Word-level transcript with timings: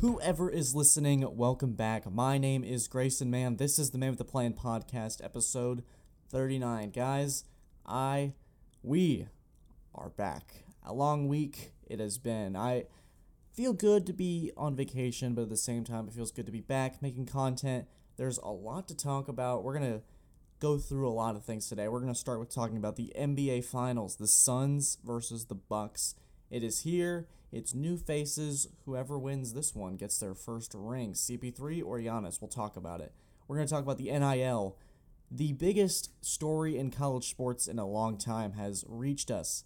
Whoever 0.00 0.48
is 0.48 0.74
listening, 0.74 1.26
welcome 1.36 1.74
back. 1.74 2.10
My 2.10 2.38
name 2.38 2.64
is 2.64 2.88
Grayson 2.88 3.30
Mann. 3.30 3.56
This 3.56 3.78
is 3.78 3.90
the 3.90 3.98
Man 3.98 4.08
with 4.08 4.18
the 4.18 4.24
Plan 4.24 4.54
podcast, 4.54 5.22
episode 5.22 5.84
39. 6.30 6.88
Guys, 6.88 7.44
I, 7.84 8.32
we 8.82 9.26
are 9.94 10.08
back. 10.08 10.64
A 10.86 10.94
long 10.94 11.28
week 11.28 11.72
it 11.86 12.00
has 12.00 12.16
been. 12.16 12.56
I 12.56 12.84
feel 13.52 13.74
good 13.74 14.06
to 14.06 14.14
be 14.14 14.52
on 14.56 14.74
vacation, 14.74 15.34
but 15.34 15.42
at 15.42 15.50
the 15.50 15.56
same 15.58 15.84
time, 15.84 16.08
it 16.08 16.14
feels 16.14 16.32
good 16.32 16.46
to 16.46 16.52
be 16.52 16.62
back 16.62 17.02
making 17.02 17.26
content. 17.26 17.84
There's 18.16 18.38
a 18.38 18.48
lot 18.48 18.88
to 18.88 18.96
talk 18.96 19.28
about. 19.28 19.64
We're 19.64 19.78
going 19.78 19.92
to 19.92 20.00
go 20.60 20.78
through 20.78 21.10
a 21.10 21.12
lot 21.12 21.36
of 21.36 21.44
things 21.44 21.68
today. 21.68 21.88
We're 21.88 22.00
going 22.00 22.14
to 22.14 22.18
start 22.18 22.40
with 22.40 22.48
talking 22.48 22.78
about 22.78 22.96
the 22.96 23.12
NBA 23.18 23.66
Finals, 23.66 24.16
the 24.16 24.26
Suns 24.26 24.96
versus 25.04 25.44
the 25.44 25.54
Bucks. 25.54 26.14
It 26.50 26.64
is 26.64 26.84
here. 26.84 27.26
It's 27.52 27.74
new 27.74 27.96
faces. 27.96 28.68
Whoever 28.84 29.18
wins 29.18 29.54
this 29.54 29.74
one 29.74 29.96
gets 29.96 30.18
their 30.18 30.34
first 30.34 30.72
ring. 30.74 31.14
CP3 31.14 31.84
or 31.84 31.98
Giannis. 31.98 32.40
We'll 32.40 32.48
talk 32.48 32.76
about 32.76 33.00
it. 33.00 33.12
We're 33.48 33.56
going 33.56 33.66
to 33.66 33.74
talk 33.74 33.82
about 33.82 33.98
the 33.98 34.10
NIL. 34.10 34.76
The 35.30 35.52
biggest 35.52 36.10
story 36.24 36.76
in 36.76 36.90
college 36.90 37.28
sports 37.28 37.66
in 37.66 37.78
a 37.78 37.86
long 37.86 38.18
time 38.18 38.52
has 38.52 38.84
reached 38.88 39.30
us. 39.30 39.64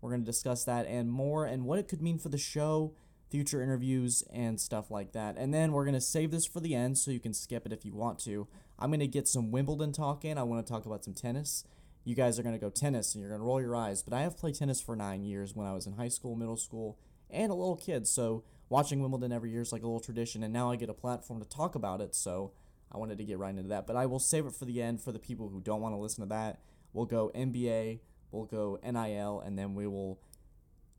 We're 0.00 0.10
going 0.10 0.22
to 0.22 0.26
discuss 0.26 0.64
that 0.64 0.86
and 0.86 1.10
more 1.10 1.44
and 1.44 1.64
what 1.64 1.78
it 1.78 1.88
could 1.88 2.00
mean 2.00 2.18
for 2.18 2.28
the 2.28 2.38
show, 2.38 2.94
future 3.30 3.62
interviews, 3.62 4.22
and 4.32 4.60
stuff 4.60 4.90
like 4.90 5.12
that. 5.12 5.36
And 5.36 5.52
then 5.52 5.72
we're 5.72 5.84
going 5.84 5.94
to 5.94 6.00
save 6.00 6.30
this 6.30 6.46
for 6.46 6.60
the 6.60 6.74
end 6.74 6.96
so 6.98 7.10
you 7.10 7.20
can 7.20 7.34
skip 7.34 7.66
it 7.66 7.72
if 7.72 7.84
you 7.84 7.94
want 7.94 8.18
to. 8.20 8.46
I'm 8.78 8.90
going 8.90 9.00
to 9.00 9.06
get 9.06 9.28
some 9.28 9.50
Wimbledon 9.50 9.92
talk 9.92 10.24
in. 10.24 10.38
I 10.38 10.44
want 10.44 10.64
to 10.64 10.72
talk 10.72 10.86
about 10.86 11.04
some 11.04 11.14
tennis. 11.14 11.64
You 12.04 12.14
guys 12.14 12.38
are 12.38 12.42
going 12.42 12.54
to 12.54 12.60
go 12.60 12.70
tennis 12.70 13.14
and 13.14 13.20
you're 13.20 13.30
going 13.30 13.40
to 13.40 13.46
roll 13.46 13.60
your 13.60 13.76
eyes, 13.76 14.02
but 14.02 14.14
I 14.14 14.22
have 14.22 14.38
played 14.38 14.54
tennis 14.54 14.80
for 14.80 14.96
nine 14.96 15.24
years 15.24 15.54
when 15.54 15.66
I 15.66 15.74
was 15.74 15.86
in 15.86 15.94
high 15.94 16.08
school, 16.08 16.36
middle 16.36 16.56
school, 16.56 16.98
and 17.30 17.50
a 17.50 17.54
little 17.54 17.76
kid. 17.76 18.06
So 18.06 18.44
watching 18.68 19.00
Wimbledon 19.00 19.32
every 19.32 19.50
year 19.50 19.62
is 19.62 19.72
like 19.72 19.82
a 19.82 19.86
little 19.86 20.00
tradition, 20.00 20.42
and 20.42 20.52
now 20.52 20.70
I 20.70 20.76
get 20.76 20.88
a 20.88 20.94
platform 20.94 21.40
to 21.40 21.48
talk 21.48 21.74
about 21.74 22.00
it. 22.00 22.14
So 22.14 22.52
I 22.92 22.98
wanted 22.98 23.18
to 23.18 23.24
get 23.24 23.38
right 23.38 23.50
into 23.50 23.68
that. 23.68 23.86
But 23.86 23.96
I 23.96 24.06
will 24.06 24.18
save 24.18 24.46
it 24.46 24.54
for 24.54 24.64
the 24.64 24.82
end 24.82 25.00
for 25.00 25.12
the 25.12 25.18
people 25.18 25.48
who 25.48 25.60
don't 25.60 25.80
want 25.80 25.94
to 25.94 25.98
listen 25.98 26.22
to 26.22 26.28
that. 26.28 26.60
We'll 26.92 27.06
go 27.06 27.30
NBA, 27.34 28.00
we'll 28.30 28.46
go 28.46 28.78
NIL, 28.82 29.40
and 29.40 29.58
then 29.58 29.74
we 29.74 29.86
will 29.86 30.20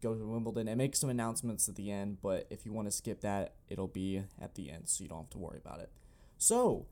go 0.02 0.14
to 0.14 0.26
Wimbledon 0.26 0.68
and 0.68 0.78
make 0.78 0.96
some 0.96 1.10
announcements 1.10 1.68
at 1.68 1.76
the 1.76 1.92
end. 1.92 2.18
But 2.22 2.48
if 2.50 2.66
you 2.66 2.74
want 2.74 2.88
to 2.88 2.92
skip 2.92 3.22
that, 3.22 3.54
it'll 3.68 3.88
be 3.88 4.24
at 4.40 4.56
the 4.56 4.70
end, 4.70 4.88
so 4.88 5.04
you 5.04 5.10
don't 5.10 5.20
have 5.20 5.30
to 5.32 5.38
worry 5.38 5.58
about 5.58 5.80
it. 5.80 5.90
So, 6.38 6.86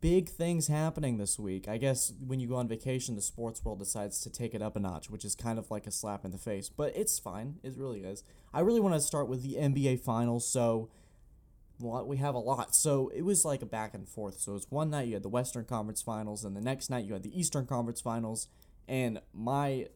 big 0.00 0.28
things 0.28 0.68
happening 0.68 1.18
this 1.18 1.38
week. 1.38 1.68
I 1.68 1.76
guess 1.76 2.12
when 2.24 2.40
you 2.40 2.48
go 2.48 2.56
on 2.56 2.68
vacation, 2.68 3.14
the 3.14 3.22
sports 3.22 3.64
world 3.64 3.78
decides 3.78 4.20
to 4.20 4.30
take 4.30 4.54
it 4.54 4.62
up 4.62 4.76
a 4.76 4.80
notch, 4.80 5.10
which 5.10 5.24
is 5.24 5.34
kind 5.34 5.58
of 5.58 5.70
like 5.70 5.86
a 5.86 5.90
slap 5.90 6.24
in 6.24 6.30
the 6.30 6.38
face, 6.38 6.68
but 6.68 6.96
it's 6.96 7.18
fine. 7.18 7.56
It 7.62 7.74
really 7.76 8.00
is. 8.00 8.22
I 8.52 8.60
really 8.60 8.80
want 8.80 8.94
to 8.94 9.00
start 9.00 9.28
with 9.28 9.42
the 9.42 9.54
NBA 9.54 10.00
Finals, 10.00 10.46
so 10.50 10.88
we 11.80 12.16
have 12.18 12.34
a 12.34 12.38
lot. 12.38 12.74
So 12.74 13.10
it 13.14 13.22
was 13.22 13.44
like 13.44 13.62
a 13.62 13.66
back 13.66 13.94
and 13.94 14.08
forth. 14.08 14.40
So 14.40 14.52
it 14.52 14.54
was 14.54 14.66
one 14.70 14.90
night 14.90 15.08
you 15.08 15.14
had 15.14 15.22
the 15.22 15.28
Western 15.28 15.64
Conference 15.64 16.02
Finals, 16.02 16.44
and 16.44 16.56
the 16.56 16.60
next 16.60 16.88
night 16.88 17.04
you 17.04 17.12
had 17.12 17.22
the 17.22 17.38
Eastern 17.38 17.66
Conference 17.66 18.00
Finals. 18.00 18.48
And 18.86 19.20
my, 19.32 19.88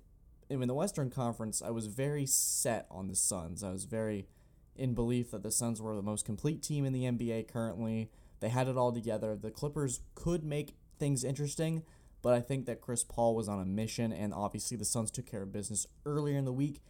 in 0.50 0.66
the 0.66 0.74
Western 0.74 1.10
Conference, 1.10 1.62
I 1.62 1.70
was 1.70 1.86
very 1.86 2.26
set 2.26 2.86
on 2.90 3.08
the 3.08 3.16
Suns. 3.16 3.62
I 3.62 3.70
was 3.70 3.84
very 3.84 4.26
in 4.76 4.94
belief 4.94 5.30
that 5.32 5.42
the 5.42 5.50
Suns 5.50 5.80
were 5.82 5.94
the 5.94 6.02
most 6.02 6.24
complete 6.24 6.62
team 6.62 6.84
in 6.84 6.92
the 6.92 7.04
NBA 7.04 7.48
currently. 7.52 8.10
They 8.40 8.48
had 8.48 8.68
it 8.68 8.76
all 8.76 8.92
together. 8.92 9.36
The 9.36 9.50
Clippers 9.50 10.00
could 10.14 10.44
make 10.44 10.76
things 10.98 11.24
interesting, 11.24 11.82
but 12.22 12.34
I 12.34 12.40
think 12.40 12.66
that 12.66 12.80
Chris 12.80 13.04
Paul 13.04 13.34
was 13.34 13.48
on 13.48 13.60
a 13.60 13.64
mission, 13.64 14.12
and 14.12 14.32
obviously 14.34 14.76
the 14.76 14.84
Suns 14.84 15.10
took 15.10 15.26
care 15.26 15.42
of 15.42 15.52
business 15.52 15.86
earlier 16.06 16.36
in 16.36 16.44
the 16.44 16.52
week. 16.52 16.80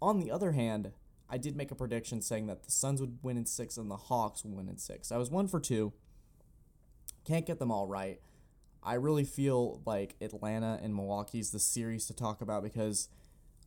On 0.00 0.20
the 0.20 0.30
other 0.30 0.52
hand, 0.52 0.92
I 1.28 1.38
did 1.38 1.56
make 1.56 1.70
a 1.70 1.74
prediction 1.74 2.22
saying 2.22 2.46
that 2.46 2.64
the 2.64 2.70
Suns 2.70 3.00
would 3.00 3.18
win 3.22 3.36
in 3.36 3.46
six 3.46 3.76
and 3.76 3.90
the 3.90 3.96
Hawks 3.96 4.44
would 4.44 4.54
win 4.54 4.68
in 4.68 4.78
six. 4.78 5.10
I 5.10 5.16
was 5.16 5.30
one 5.30 5.48
for 5.48 5.60
two. 5.60 5.92
Can't 7.24 7.46
get 7.46 7.58
them 7.58 7.72
all 7.72 7.86
right. 7.86 8.20
I 8.82 8.94
really 8.94 9.24
feel 9.24 9.82
like 9.84 10.14
Atlanta 10.20 10.78
and 10.80 10.94
Milwaukee 10.94 11.40
is 11.40 11.50
the 11.50 11.58
series 11.58 12.06
to 12.06 12.14
talk 12.14 12.40
about 12.40 12.62
because 12.62 13.08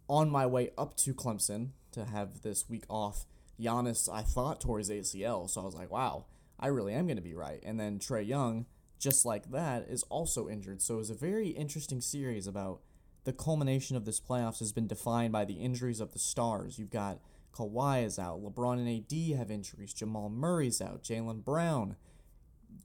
on 0.07 0.29
my 0.29 0.46
way 0.46 0.69
up 0.78 0.96
to 0.97 1.13
Clemson 1.13 1.72
to 1.91 2.06
have 2.06 2.41
this 2.41 2.69
week 2.69 2.85
off, 2.90 3.25
Giannis, 3.59 4.07
I 4.11 4.22
thought 4.22 4.61
tore 4.61 4.78
his 4.78 4.90
ACL, 4.90 5.50
so 5.50 5.61
I 5.61 5.66
was 5.66 5.75
like, 5.75 5.91
wow, 5.91 6.25
I 6.59 6.68
really 6.68 6.94
am 6.94 7.08
going 7.08 7.18
to 7.18 7.22
be 7.22 7.34
right. 7.34 7.62
And 7.64 7.80
then 7.80 8.00
Trae 8.00 8.28
Young, 8.28 8.66
just 9.00 9.25
like 9.25 9.52
that, 9.52 9.88
is 9.90 10.03
also 10.03 10.50
injured. 10.50 10.81
So 10.81 10.96
it 10.96 10.97
was 10.97 11.09
a 11.09 11.16
very 11.16 11.50
interesting 11.50 12.02
series 12.02 12.47
about 12.47 12.81
the 13.24 13.34
culmination 13.34 13.96
of 13.96 14.06
this 14.06 14.20
playoffs 14.20 14.59
has 14.59 14.72
been 14.72 14.88
defined 14.88 15.31
by 15.31 15.46
the 15.46 15.56
injuries 15.56 16.00
of 16.00 16.14
the 16.14 16.20
stars. 16.20 16.80
You've 16.80 16.90
got 16.90 17.20
Kawhi 17.53 18.06
is 18.06 18.20
out. 18.20 18.42
LeBron 18.42 18.78
and 18.78 18.88
AD 18.88 19.38
have 19.38 19.52
injuries. 19.52 19.94
Jamal 19.94 20.30
Murray's 20.30 20.81
out. 20.81 21.03
Jaylen 21.03 21.44
Brown, 21.44 21.96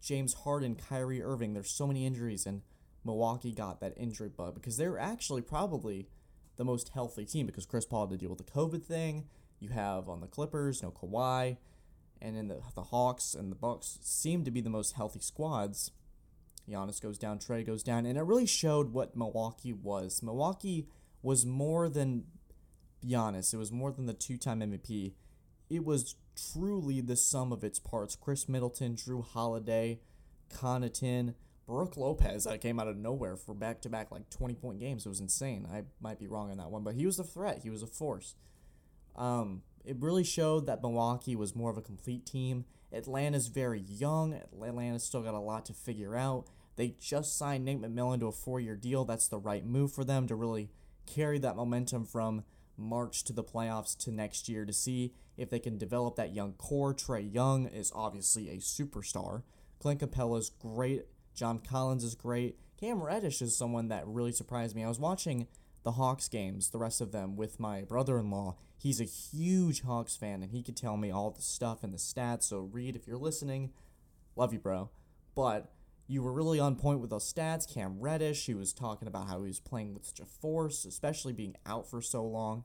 James 0.03 0.35
Harden, 0.35 0.77
Kyrie 0.77 1.23
Irving. 1.23 1.55
There's 1.55 1.71
so 1.71 1.87
many 1.87 2.07
injuries, 2.07 2.47
and 2.47 2.63
Milwaukee 3.05 3.53
got 3.53 3.81
that 3.81 3.95
injury 3.97 4.29
bug 4.29 4.55
because 4.55 4.77
they're 4.77 4.99
actually 4.99 5.43
probably 5.43 6.09
the 6.57 6.65
most 6.65 6.91
healthy 6.91 7.25
team 7.25 7.47
because 7.47 7.67
Chris 7.67 7.85
Paul 7.85 8.07
had 8.07 8.19
to 8.19 8.19
deal 8.19 8.31
with 8.31 8.45
the 8.45 8.53
COVID 8.53 8.85
thing. 8.85 9.27
You 9.61 9.71
have 9.71 10.09
on 10.09 10.21
the 10.21 10.27
Clippers, 10.27 10.83
no 10.83 10.91
Kawhi, 10.91 11.57
and 12.21 12.37
in 12.37 12.49
the 12.49 12.61
the 12.75 12.85
Hawks 12.85 13.35
and 13.35 13.51
the 13.51 13.57
Bucks 13.57 13.99
seem 14.03 14.45
to 14.45 14.51
be 14.51 14.61
the 14.61 14.71
most 14.71 14.93
healthy 14.95 15.21
squads. 15.21 15.91
Giannis 16.69 17.01
goes 17.01 17.19
down, 17.19 17.39
Trae 17.39 17.67
goes 17.67 17.83
down, 17.83 18.07
and 18.07 18.17
it 18.17 18.23
really 18.23 18.47
showed 18.47 18.93
what 18.93 19.17
Milwaukee 19.17 19.73
was. 19.73 20.23
Milwaukee 20.23 20.89
was 21.23 21.45
more 21.45 21.89
than 21.89 22.25
Giannis. 23.05 23.53
It 23.53 23.59
was 23.59 23.71
more 23.71 23.93
than 23.93 24.07
the 24.07 24.15
two-time 24.15 24.61
MVP. 24.61 25.13
It 25.69 25.85
was 25.85 26.17
truly 26.53 27.01
the 27.01 27.17
sum 27.17 27.53
of 27.53 27.65
its 27.65 27.79
parts. 27.79 28.17
Khris 28.17 28.49
Middleton, 28.49 28.97
Jrue 28.97 29.25
Holiday, 29.25 30.01
Connaughton, 30.53 31.35
Brook 31.67 31.97
Lopez 31.97 32.45
that 32.45 32.61
came 32.61 32.79
out 32.79 32.89
of 32.89 32.97
nowhere 32.97 33.37
for 33.37 33.55
back-to-back 33.55 34.11
like 34.11 34.29
20-point 34.31 34.79
games. 34.79 35.07
It 35.07 35.09
was 35.09 35.21
insane. 35.21 35.67
I 35.73 35.83
might 36.01 36.19
be 36.19 36.27
wrong 36.27 36.51
on 36.51 36.59
that 36.59 36.71
one, 36.71 36.83
but 36.83 36.95
he 36.95 37.07
was 37.07 37.19
a 37.19 37.25
threat. 37.25 37.61
He 37.63 37.71
was 37.71 37.83
a 37.83 37.87
force. 37.87 38.35
Um, 39.17 39.63
it 39.85 39.97
really 40.01 40.25
showed 40.25 40.67
that 40.67 40.83
Milwaukee 40.83 41.37
was 41.37 41.55
more 41.55 41.71
of 41.71 41.79
a 41.79 41.83
complete 41.83 42.25
team. 42.27 42.65
Atlanta's 42.93 43.49
very 43.49 43.81
young. 43.81 44.35
Atlanta's 44.35 45.05
still 45.05 45.23
got 45.23 45.35
a 45.35 45.41
lot 45.41 45.67
to 45.67 45.73
figure 45.73 46.17
out. 46.17 46.47
They 46.77 46.95
just 47.01 47.37
signed 47.37 47.65
Nate 47.65 47.81
McMillan 47.81 48.21
to 48.21 48.29
a 48.29 48.33
four-year 48.33 48.77
deal. 48.77 49.05
That's 49.05 49.29
the 49.29 49.39
right 49.39 49.65
move 49.65 49.93
for 49.93 50.05
them 50.05 50.27
to 50.29 50.35
really 50.35 50.71
carry 51.07 51.39
that 51.41 51.57
momentum 51.57 52.05
from 52.05 52.45
march 52.77 53.23
to 53.25 53.33
the 53.33 53.45
playoffs 53.45 53.97
to 53.99 54.11
next 54.11 54.49
year 54.49 54.65
to 54.65 54.73
see 54.73 55.13
if 55.37 55.51
they 55.51 55.59
can 55.59 55.79
develop 55.79 56.17
that 56.17 56.35
young 56.35 56.53
core. 56.55 56.95
Trae 56.95 57.33
Young 57.33 57.67
is 57.67 57.93
obviously 57.95 58.49
a 58.49 58.57
superstar. 58.57 59.43
Clint 59.79 60.01
Capela 60.01 60.39
is 60.39 60.51
great. 60.51 61.07
John 61.35 61.59
Collins 61.59 62.05
is 62.05 62.15
great. 62.15 62.59
Cam 62.81 63.03
Reddish 63.03 63.43
is 63.43 63.57
someone 63.57 63.89
that 63.89 64.07
really 64.07 64.33
surprised 64.33 64.75
me. 64.75 64.85
I 64.85 64.89
was 64.89 64.99
watching 64.99 65.47
the 65.85 65.93
Hawks 65.93 66.29
games, 66.29 66.71
the 66.71 66.79
rest 66.79 67.01
of 67.01 67.13
them, 67.13 67.37
with 67.37 67.61
my 67.61 67.83
brother 67.83 68.19
in 68.19 68.31
law. 68.31 68.57
He's 68.77 69.01
a 69.01 69.05
huge 69.05 69.83
Hawks 69.83 70.17
fan, 70.17 70.43
and 70.43 70.51
he 70.51 70.63
could 70.63 70.77
tell 70.77 70.97
me 70.97 71.11
all 71.11 71.31
the 71.31 71.43
stuff 71.43 71.85
and 71.85 71.93
the 71.93 71.99
stats. 71.99 72.45
So, 72.45 72.61
Reed, 72.61 72.97
if 72.97 73.07
you're 73.07 73.17
listening, 73.17 73.71
love 74.35 74.53
you, 74.53 74.59
bro. 74.59 74.91
But 75.35 75.71
you 76.07 76.23
were 76.23 76.33
really 76.33 76.59
on 76.59 76.77
point 76.77 77.01
with 77.01 77.11
those 77.11 77.31
stats. 77.31 77.73
Cam 77.73 78.01
Reddish, 78.01 78.47
he 78.47 78.55
was 78.55 78.73
talking 78.73 79.09
about 79.09 79.29
how 79.29 79.43
he 79.43 79.49
was 79.49 79.61
playing 79.61 79.95
with 79.95 80.07
such 80.07 80.21
a 80.21 80.25
force, 80.25 80.85
especially 80.85 81.33
being 81.33 81.57
out 81.67 81.89
for 81.89 82.01
so 82.01 82.25
long. 82.25 82.65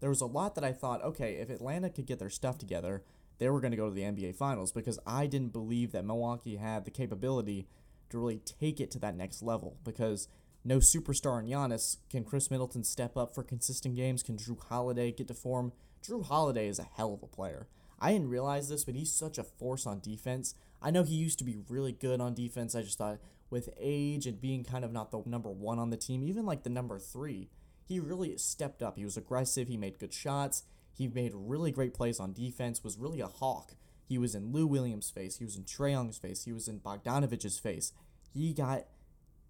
There 0.00 0.10
was 0.10 0.20
a 0.20 0.26
lot 0.26 0.54
that 0.54 0.64
I 0.64 0.72
thought, 0.72 1.02
okay, 1.02 1.34
if 1.34 1.48
Atlanta 1.48 1.88
could 1.88 2.06
get 2.06 2.18
their 2.18 2.30
stuff 2.30 2.58
together, 2.58 3.02
they 3.38 3.48
were 3.48 3.60
going 3.60 3.70
to 3.70 3.76
go 3.76 3.88
to 3.88 3.94
the 3.94 4.02
NBA 4.02 4.36
Finals 4.36 4.72
because 4.72 4.98
I 5.06 5.26
didn't 5.26 5.52
believe 5.52 5.92
that 5.92 6.04
Milwaukee 6.04 6.56
had 6.56 6.84
the 6.84 6.90
capability 6.90 7.66
to 8.10 8.18
really 8.18 8.38
take 8.38 8.80
it 8.80 8.90
to 8.92 8.98
that 9.00 9.16
next 9.16 9.42
level 9.42 9.78
because 9.84 10.28
no 10.64 10.78
superstar 10.78 11.40
in 11.40 11.48
Giannis. 11.48 11.96
Can 12.10 12.24
Khris 12.24 12.50
Middleton 12.50 12.84
step 12.84 13.16
up 13.16 13.34
for 13.34 13.42
consistent 13.42 13.96
games? 13.96 14.22
Can 14.22 14.36
Jrue 14.36 14.58
Holiday 14.68 15.12
get 15.12 15.28
to 15.28 15.34
form? 15.34 15.72
Jrue 16.02 16.24
Holiday 16.24 16.68
is 16.68 16.78
a 16.78 16.88
hell 16.96 17.14
of 17.14 17.22
a 17.22 17.26
player. 17.26 17.66
I 18.00 18.12
didn't 18.12 18.30
realize 18.30 18.68
this, 18.68 18.84
but 18.84 18.94
he's 18.94 19.12
such 19.12 19.38
a 19.38 19.44
force 19.44 19.86
on 19.86 20.00
defense. 20.00 20.54
I 20.80 20.90
know 20.90 21.04
he 21.04 21.14
used 21.14 21.38
to 21.38 21.44
be 21.44 21.58
really 21.68 21.92
good 21.92 22.20
on 22.20 22.34
defense. 22.34 22.74
I 22.74 22.82
just 22.82 22.98
thought 22.98 23.18
with 23.50 23.68
age 23.78 24.26
and 24.26 24.40
being 24.40 24.64
kind 24.64 24.84
of 24.84 24.92
not 24.92 25.10
the 25.10 25.22
number 25.26 25.50
one 25.50 25.78
on 25.78 25.90
the 25.90 25.96
team, 25.96 26.22
even 26.24 26.44
like 26.44 26.64
the 26.64 26.70
number 26.70 26.98
three, 26.98 27.50
he 27.86 28.00
really 28.00 28.36
stepped 28.38 28.82
up. 28.82 28.96
He 28.96 29.04
was 29.04 29.16
aggressive. 29.16 29.68
He 29.68 29.76
made 29.76 29.98
good 29.98 30.12
shots. 30.12 30.64
He 30.92 31.06
made 31.06 31.32
really 31.34 31.70
great 31.70 31.94
plays 31.94 32.18
on 32.18 32.32
defense, 32.32 32.82
was 32.82 32.98
really 32.98 33.20
a 33.20 33.26
hawk. 33.26 33.74
He 34.08 34.18
was 34.18 34.34
in 34.34 34.52
Lou 34.52 34.66
Williams' 34.66 35.10
face. 35.10 35.36
He 35.36 35.44
was 35.44 35.56
in 35.56 35.64
Trae 35.64 35.92
Young's 35.92 36.18
face. 36.18 36.44
He 36.44 36.52
was 36.52 36.68
in 36.68 36.80
Bogdanovich's 36.80 37.58
face. 37.58 37.92
He 38.32 38.52
got 38.52 38.84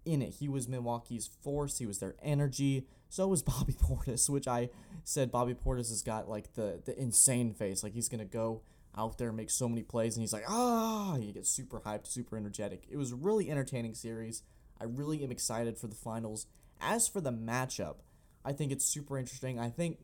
in 0.05 0.21
it. 0.21 0.35
He 0.39 0.47
was 0.47 0.67
Milwaukee's 0.67 1.27
force. 1.41 1.77
He 1.77 1.85
was 1.85 1.99
their 1.99 2.15
energy. 2.21 2.87
So 3.09 3.27
was 3.27 3.43
Bobby 3.43 3.73
Portis, 3.73 4.29
which 4.29 4.47
I 4.47 4.69
said 5.03 5.31
Bobby 5.31 5.53
Portis 5.53 5.89
has 5.89 6.01
got 6.01 6.29
like 6.29 6.53
the 6.53 6.81
the 6.83 6.99
insane 6.99 7.53
face. 7.53 7.83
Like 7.83 7.93
he's 7.93 8.09
gonna 8.09 8.25
go 8.25 8.61
out 8.95 9.17
there 9.17 9.29
and 9.29 9.37
make 9.37 9.49
so 9.49 9.67
many 9.67 9.83
plays, 9.83 10.15
and 10.15 10.21
he's 10.21 10.33
like 10.33 10.45
ah, 10.47 11.15
he 11.19 11.31
gets 11.31 11.49
super 11.49 11.81
hyped, 11.81 12.07
super 12.07 12.37
energetic. 12.37 12.83
It 12.89 12.97
was 12.97 13.11
a 13.11 13.15
really 13.15 13.49
entertaining 13.49 13.95
series. 13.95 14.43
I 14.79 14.85
really 14.85 15.23
am 15.23 15.31
excited 15.31 15.77
for 15.77 15.87
the 15.87 15.95
finals. 15.95 16.47
As 16.81 17.07
for 17.07 17.21
the 17.21 17.31
matchup, 17.31 17.97
I 18.43 18.51
think 18.51 18.71
it's 18.71 18.85
super 18.85 19.17
interesting. 19.17 19.59
I 19.59 19.69
think 19.69 19.99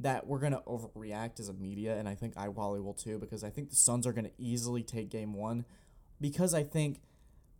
that 0.00 0.26
we're 0.26 0.40
gonna 0.40 0.60
overreact 0.66 1.38
as 1.40 1.48
a 1.48 1.54
media, 1.54 1.96
and 1.96 2.08
I 2.08 2.14
think 2.14 2.34
I 2.36 2.48
Wally 2.48 2.80
will 2.80 2.94
too, 2.94 3.18
because 3.18 3.44
I 3.44 3.50
think 3.50 3.70
the 3.70 3.76
Suns 3.76 4.06
are 4.06 4.12
gonna 4.12 4.30
easily 4.38 4.82
take 4.82 5.08
game 5.08 5.34
one, 5.34 5.64
because 6.20 6.52
I 6.52 6.64
think 6.64 7.00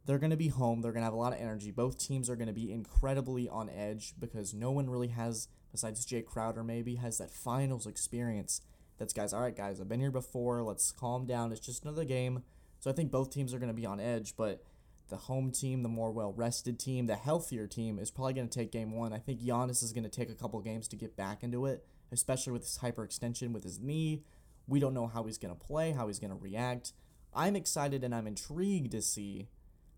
they're 0.06 0.18
gonna 0.18 0.36
be 0.36 0.48
home. 0.48 0.80
They're 0.80 0.92
gonna 0.92 1.04
have 1.04 1.14
a 1.14 1.18
lot 1.18 1.32
of 1.32 1.40
energy. 1.40 1.70
Both 1.70 1.98
teams 1.98 2.28
are 2.28 2.36
gonna 2.36 2.52
be 2.52 2.72
incredibly 2.72 3.48
on 3.48 3.68
edge 3.70 4.14
because 4.18 4.54
no 4.54 4.70
one 4.70 4.88
really 4.90 5.08
has, 5.08 5.48
besides 5.72 6.04
Jae 6.06 6.24
Crowder 6.24 6.62
maybe, 6.62 6.96
has 6.96 7.18
that 7.18 7.30
finals 7.30 7.86
experience. 7.86 8.60
That's 8.98 9.12
guys. 9.12 9.32
All 9.32 9.40
right, 9.40 9.56
guys, 9.56 9.80
I've 9.80 9.88
been 9.88 10.00
here 10.00 10.10
before. 10.10 10.62
Let's 10.62 10.92
calm 10.92 11.26
down. 11.26 11.52
It's 11.52 11.60
just 11.60 11.84
another 11.84 12.04
game. 12.04 12.42
So 12.80 12.90
I 12.90 12.94
think 12.94 13.10
both 13.10 13.30
teams 13.30 13.54
are 13.54 13.58
gonna 13.58 13.72
be 13.72 13.86
on 13.86 13.98
edge, 13.98 14.34
but 14.36 14.62
the 15.08 15.16
home 15.16 15.50
team, 15.50 15.82
the 15.82 15.88
more 15.88 16.10
well 16.10 16.32
rested 16.32 16.78
team, 16.78 17.06
the 17.06 17.16
healthier 17.16 17.66
team 17.66 17.98
is 17.98 18.10
probably 18.10 18.32
going 18.32 18.48
to 18.48 18.58
take 18.58 18.72
game 18.72 18.92
one. 18.92 19.12
I 19.12 19.18
think 19.18 19.40
Giannis 19.40 19.82
is 19.82 19.92
going 19.92 20.04
to 20.04 20.10
take 20.10 20.30
a 20.30 20.34
couple 20.34 20.60
games 20.60 20.88
to 20.88 20.96
get 20.96 21.16
back 21.16 21.42
into 21.42 21.66
it, 21.66 21.84
especially 22.10 22.52
with 22.52 22.62
his 22.62 22.78
hyperextension 22.78 23.52
with 23.52 23.64
his 23.64 23.78
knee. 23.78 24.22
We 24.66 24.80
don't 24.80 24.94
know 24.94 25.06
how 25.06 25.24
he's 25.24 25.38
going 25.38 25.54
to 25.54 25.60
play, 25.60 25.92
how 25.92 26.06
he's 26.06 26.18
going 26.18 26.30
to 26.30 26.36
react. 26.36 26.92
I'm 27.34 27.54
excited 27.56 28.02
and 28.02 28.14
I'm 28.14 28.26
intrigued 28.26 28.92
to 28.92 29.02
see 29.02 29.48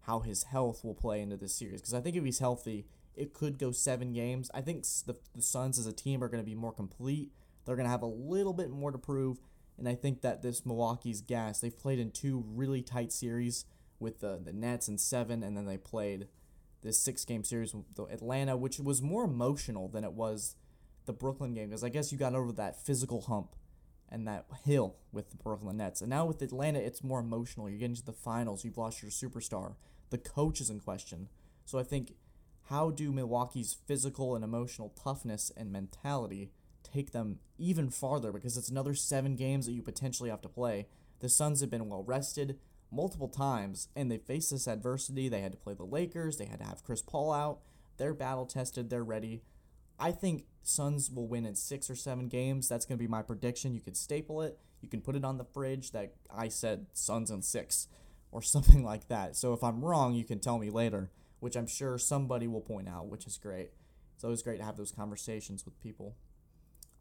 how 0.06 0.20
his 0.20 0.44
health 0.44 0.84
will 0.84 0.94
play 0.94 1.20
into 1.20 1.36
this 1.36 1.54
series 1.54 1.80
because 1.80 1.94
I 1.94 2.00
think 2.00 2.16
if 2.16 2.24
he's 2.24 2.38
healthy, 2.38 2.86
it 3.14 3.32
could 3.32 3.58
go 3.58 3.72
seven 3.72 4.12
games. 4.12 4.50
I 4.54 4.60
think 4.60 4.84
the, 5.06 5.16
the 5.34 5.42
Suns 5.42 5.78
as 5.78 5.86
a 5.86 5.92
team 5.92 6.22
are 6.22 6.28
going 6.28 6.42
to 6.42 6.48
be 6.48 6.54
more 6.54 6.72
complete. 6.72 7.32
They're 7.64 7.76
going 7.76 7.86
to 7.86 7.90
have 7.90 8.02
a 8.02 8.06
little 8.06 8.52
bit 8.52 8.70
more 8.70 8.92
to 8.92 8.98
prove. 8.98 9.38
And 9.78 9.88
I 9.88 9.94
think 9.94 10.22
that 10.22 10.42
this 10.42 10.64
Milwaukee's 10.64 11.20
gas, 11.20 11.60
they've 11.60 11.76
played 11.76 11.98
in 11.98 12.10
two 12.10 12.44
really 12.46 12.82
tight 12.82 13.12
series 13.12 13.64
with 13.98 14.20
the, 14.20 14.38
the 14.42 14.52
Nets 14.52 14.88
in 14.88 14.98
seven, 14.98 15.42
and 15.42 15.56
then 15.56 15.66
they 15.66 15.76
played 15.78 16.28
this 16.82 16.98
six 16.98 17.24
game 17.24 17.42
series 17.42 17.74
with 17.74 17.84
Atlanta, 18.10 18.56
which 18.56 18.78
was 18.78 19.02
more 19.02 19.24
emotional 19.24 19.88
than 19.88 20.04
it 20.04 20.12
was 20.12 20.54
the 21.06 21.12
Brooklyn 21.12 21.54
game 21.54 21.68
because 21.68 21.84
I 21.84 21.88
guess 21.88 22.12
you 22.12 22.18
got 22.18 22.34
over 22.34 22.52
that 22.52 22.84
physical 22.84 23.22
hump 23.22 23.54
and 24.08 24.26
that 24.28 24.46
hill 24.64 24.96
with 25.12 25.30
the 25.30 25.36
Brooklyn 25.36 25.78
Nets. 25.78 26.00
And 26.00 26.10
now 26.10 26.26
with 26.26 26.42
Atlanta, 26.42 26.78
it's 26.78 27.02
more 27.02 27.20
emotional. 27.20 27.68
You're 27.68 27.78
getting 27.78 27.96
to 27.96 28.04
the 28.04 28.12
finals, 28.12 28.64
you've 28.64 28.78
lost 28.78 29.02
your 29.02 29.10
superstar, 29.10 29.74
the 30.10 30.18
coach 30.18 30.60
is 30.60 30.70
in 30.70 30.80
question. 30.80 31.28
So 31.64 31.78
I 31.78 31.82
think 31.82 32.14
how 32.68 32.90
do 32.90 33.12
Milwaukee's 33.12 33.76
physical 33.86 34.34
and 34.34 34.44
emotional 34.44 34.94
toughness 35.02 35.52
and 35.56 35.70
mentality 35.70 36.50
take 36.82 37.12
them 37.12 37.38
even 37.58 37.90
farther 37.90 38.32
because 38.32 38.56
it's 38.56 38.68
another 38.68 38.94
seven 38.94 39.36
games 39.36 39.66
that 39.66 39.72
you 39.72 39.82
potentially 39.82 40.30
have 40.30 40.42
to 40.42 40.48
play. 40.48 40.86
The 41.20 41.28
Suns 41.28 41.60
have 41.60 41.70
been 41.70 41.88
well 41.88 42.02
rested 42.02 42.58
multiple 42.90 43.28
times, 43.28 43.88
and 43.96 44.10
they 44.10 44.18
faced 44.18 44.50
this 44.50 44.66
adversity. 44.66 45.28
They 45.28 45.40
had 45.40 45.52
to 45.52 45.58
play 45.58 45.74
the 45.74 45.84
Lakers, 45.84 46.36
they 46.36 46.46
had 46.46 46.60
to 46.60 46.66
have 46.66 46.84
Chris 46.84 47.02
Paul 47.02 47.32
out. 47.32 47.60
They're 47.98 48.14
battle 48.14 48.46
tested, 48.46 48.90
they're 48.90 49.04
ready. 49.04 49.42
I 49.98 50.12
think 50.12 50.44
Suns 50.62 51.10
will 51.10 51.26
win 51.26 51.46
in 51.46 51.54
six 51.54 51.88
or 51.88 51.96
seven 51.96 52.28
games. 52.28 52.68
That's 52.68 52.84
going 52.84 52.98
to 52.98 53.02
be 53.02 53.08
my 53.08 53.22
prediction. 53.22 53.74
You 53.74 53.80
can 53.80 53.94
staple 53.94 54.42
it, 54.42 54.58
you 54.80 54.88
can 54.88 55.00
put 55.00 55.16
it 55.16 55.24
on 55.24 55.38
the 55.38 55.44
fridge 55.44 55.92
that 55.92 56.14
I 56.34 56.48
said 56.48 56.86
Suns 56.92 57.30
in 57.30 57.42
six 57.42 57.88
or 58.30 58.42
something 58.42 58.84
like 58.92 59.08
that. 59.08 59.36
So 59.36 59.52
if 59.52 59.62
I'm 59.62 59.84
wrong, 59.84 60.14
you 60.14 60.24
can 60.24 60.38
tell 60.38 60.58
me 60.58 60.70
later, 60.70 61.10
which 61.40 61.56
I'm 61.56 61.66
sure 61.66 61.98
somebody 61.98 62.46
will 62.46 62.60
point 62.60 62.88
out, 62.88 63.08
which 63.08 63.26
is 63.26 63.38
great. 63.38 63.70
It's 64.14 64.24
always 64.24 64.42
great 64.42 64.58
to 64.58 64.64
have 64.64 64.76
those 64.76 64.92
conversations 64.92 65.64
with 65.64 65.78
people. 65.80 66.16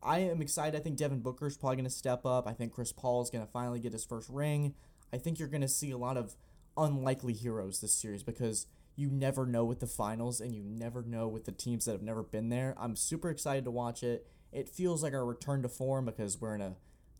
I 0.03 0.19
am 0.19 0.41
excited. 0.41 0.77
I 0.77 0.83
think 0.83 0.97
Devin 0.97 1.21
Booker 1.21 1.47
is 1.47 1.57
probably 1.57 1.77
going 1.77 1.85
to 1.85 1.89
step 1.89 2.25
up. 2.25 2.47
I 2.47 2.53
think 2.53 2.73
Chris 2.73 2.91
Paul 2.91 3.21
is 3.21 3.29
going 3.29 3.45
to 3.45 3.51
finally 3.51 3.79
get 3.79 3.93
his 3.93 4.05
first 4.05 4.29
ring. 4.29 4.75
I 5.13 5.17
think 5.17 5.39
you're 5.39 5.47
going 5.47 5.61
to 5.61 5.67
see 5.67 5.91
a 5.91 5.97
lot 5.97 6.17
of 6.17 6.35
unlikely 6.77 7.33
heroes 7.33 7.79
this 7.79 7.93
series 7.93 8.21
because 8.21 8.67
you 8.95 9.09
never 9.09 9.45
know 9.45 9.65
with 9.65 9.79
the 9.79 9.87
finals 9.87 10.39
and 10.39 10.53
you 10.53 10.63
never 10.63 11.01
know 11.01 11.27
with 11.27 11.45
the 11.45 11.51
teams 11.51 11.85
that 11.85 11.93
have 11.93 12.01
never 12.01 12.23
been 12.23 12.49
there. 12.49 12.75
I'm 12.77 12.95
super 12.95 13.29
excited 13.29 13.65
to 13.65 13.71
watch 13.71 14.03
it. 14.03 14.27
It 14.51 14.69
feels 14.69 15.03
like 15.03 15.13
our 15.13 15.25
return 15.25 15.61
to 15.63 15.69
form 15.69 16.05
because 16.05 16.39
we're 16.39 16.55
in 16.55 16.61
a 16.61 16.75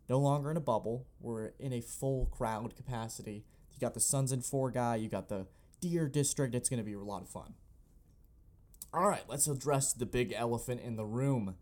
no 0.08 0.18
longer 0.18 0.50
in 0.50 0.56
a 0.56 0.60
bubble. 0.60 1.06
We're 1.20 1.52
in 1.58 1.72
a 1.72 1.80
full 1.80 2.26
crowd 2.26 2.76
capacity. 2.76 3.44
You 3.76 3.80
got 3.80 3.94
the 3.94 4.00
Suns 4.00 4.32
and 4.32 4.44
Four 4.44 4.70
guy, 4.70 4.96
you 4.96 5.08
got 5.08 5.28
the 5.28 5.46
Deer 5.80 6.08
District. 6.08 6.54
It's 6.54 6.68
going 6.68 6.78
to 6.78 6.84
be 6.84 6.94
a 6.94 6.98
lot 6.98 7.22
of 7.22 7.28
fun. 7.28 7.54
All 8.92 9.08
right, 9.08 9.24
let's 9.28 9.46
address 9.46 9.92
the 9.92 10.06
big 10.06 10.32
elephant 10.32 10.80
in 10.80 10.96
the 10.96 11.04
room. 11.04 11.56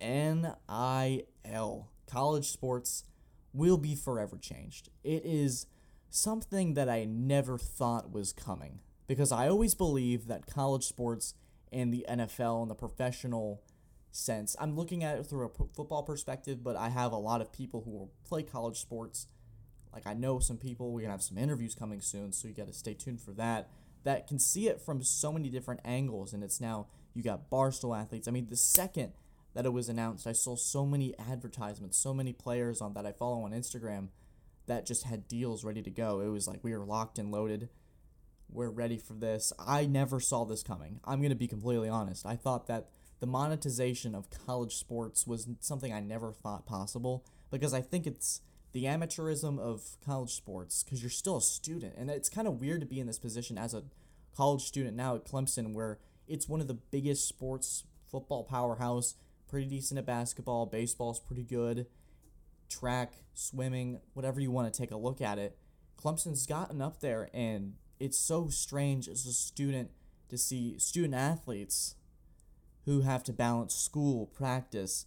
NIL. 0.00 1.88
College 2.06 2.48
sports 2.48 3.04
will 3.52 3.76
be 3.76 3.94
forever 3.94 4.38
changed. 4.38 4.88
It 5.02 5.24
is 5.24 5.66
something 6.08 6.74
that 6.74 6.88
I 6.88 7.04
never 7.04 7.58
thought 7.58 8.12
was 8.12 8.32
coming 8.32 8.80
because 9.06 9.32
I 9.32 9.48
always 9.48 9.74
believe 9.74 10.26
that 10.28 10.46
college 10.46 10.84
sports 10.84 11.34
and 11.72 11.92
the 11.92 12.06
NFL 12.08 12.62
and 12.62 12.70
the 12.70 12.74
professional 12.74 13.62
sense, 14.12 14.56
I'm 14.60 14.76
looking 14.76 15.04
at 15.04 15.18
it 15.18 15.26
through 15.26 15.46
a 15.46 15.48
football 15.74 16.02
perspective, 16.02 16.62
but 16.62 16.76
I 16.76 16.88
have 16.88 17.12
a 17.12 17.16
lot 17.16 17.40
of 17.40 17.52
people 17.52 17.82
who 17.82 18.10
play 18.28 18.42
college 18.42 18.80
sports. 18.80 19.26
Like 19.92 20.06
I 20.06 20.14
know 20.14 20.38
some 20.38 20.56
people, 20.56 20.92
we're 20.92 21.02
gonna 21.02 21.12
have 21.12 21.22
some 21.22 21.38
interviews 21.38 21.74
coming 21.74 22.00
soon, 22.00 22.32
so 22.32 22.48
you 22.48 22.54
got 22.54 22.68
to 22.68 22.72
stay 22.72 22.94
tuned 22.94 23.20
for 23.20 23.32
that. 23.32 23.70
That 24.04 24.26
can 24.26 24.38
see 24.38 24.68
it 24.68 24.80
from 24.80 25.02
so 25.02 25.30
many 25.32 25.50
different 25.50 25.80
angles, 25.84 26.32
and 26.32 26.42
it's 26.42 26.60
now 26.60 26.86
you 27.12 27.22
got 27.22 27.50
barstool 27.50 27.98
athletes. 27.98 28.28
I 28.28 28.30
mean, 28.30 28.46
the 28.48 28.56
second 28.56 29.12
that 29.54 29.66
it 29.66 29.72
was 29.72 29.88
announced, 29.88 30.26
I 30.26 30.32
saw 30.32 30.56
so 30.56 30.86
many 30.86 31.14
advertisements, 31.18 31.98
so 31.98 32.14
many 32.14 32.32
players 32.32 32.80
on 32.80 32.94
that 32.94 33.04
I 33.04 33.12
follow 33.12 33.42
on 33.42 33.50
Instagram 33.50 34.08
that 34.66 34.86
just 34.86 35.04
had 35.04 35.26
deals 35.26 35.64
ready 35.64 35.82
to 35.82 35.90
go. 35.90 36.20
It 36.20 36.28
was 36.28 36.46
like 36.46 36.62
we 36.62 36.74
were 36.74 36.84
locked 36.84 37.18
and 37.18 37.32
loaded. 37.32 37.68
We're 38.48 38.70
ready 38.70 38.98
for 38.98 39.14
this. 39.14 39.52
I 39.58 39.86
never 39.86 40.20
saw 40.20 40.44
this 40.44 40.62
coming. 40.62 41.00
I'm 41.04 41.22
to 41.22 41.34
be 41.34 41.48
completely 41.48 41.88
honest. 41.88 42.24
I 42.24 42.36
thought 42.36 42.66
that 42.68 42.88
the 43.20 43.26
monetization 43.26 44.14
of 44.14 44.28
college 44.46 44.76
sports 44.76 45.26
was 45.26 45.48
something 45.60 45.92
I 45.92 46.00
never 46.00 46.32
thought 46.32 46.66
possible 46.66 47.24
because 47.50 47.74
I 47.74 47.80
think 47.80 48.06
it's 48.06 48.40
the 48.72 48.84
amateurism 48.84 49.58
of 49.58 49.96
college 50.04 50.34
sports 50.34 50.82
because 50.82 51.02
you're 51.02 51.10
still 51.10 51.38
a 51.38 51.42
student. 51.42 51.94
And 51.96 52.10
it's 52.10 52.28
kind 52.28 52.46
of 52.46 52.60
weird 52.60 52.80
to 52.80 52.86
be 52.86 53.00
in 53.00 53.06
this 53.06 53.18
position 53.18 53.58
as 53.58 53.74
a 53.74 53.84
college 54.36 54.62
student 54.62 54.96
now 54.96 55.16
at 55.16 55.24
Clemson 55.24 55.72
where 55.74 55.98
it's 56.28 56.48
one 56.48 56.60
of 56.60 56.68
the 56.68 56.74
biggest 56.74 57.26
sports 57.28 57.84
football 58.10 58.44
powerhouse 58.44 59.14
pretty 59.48 59.66
decent 59.66 59.98
at 59.98 60.06
basketball. 60.06 60.66
Baseball's 60.66 61.18
pretty 61.18 61.42
good. 61.42 61.86
Track, 62.68 63.14
swimming, 63.34 64.00
whatever 64.14 64.40
you 64.40 64.50
want 64.50 64.72
to 64.72 64.80
take 64.80 64.92
a 64.92 64.96
look 64.96 65.20
at 65.20 65.38
it. 65.38 65.58
Clemson's 66.00 66.46
gotten 66.46 66.80
up 66.80 67.00
there, 67.00 67.28
and 67.34 67.74
it's 67.98 68.18
so 68.18 68.48
strange 68.48 69.08
as 69.08 69.26
a 69.26 69.32
student 69.32 69.90
to 70.28 70.38
see 70.38 70.78
student 70.78 71.14
athletes 71.14 71.96
who 72.84 73.00
have 73.02 73.24
to 73.24 73.32
balance 73.32 73.74
school, 73.74 74.26
practice, 74.26 75.06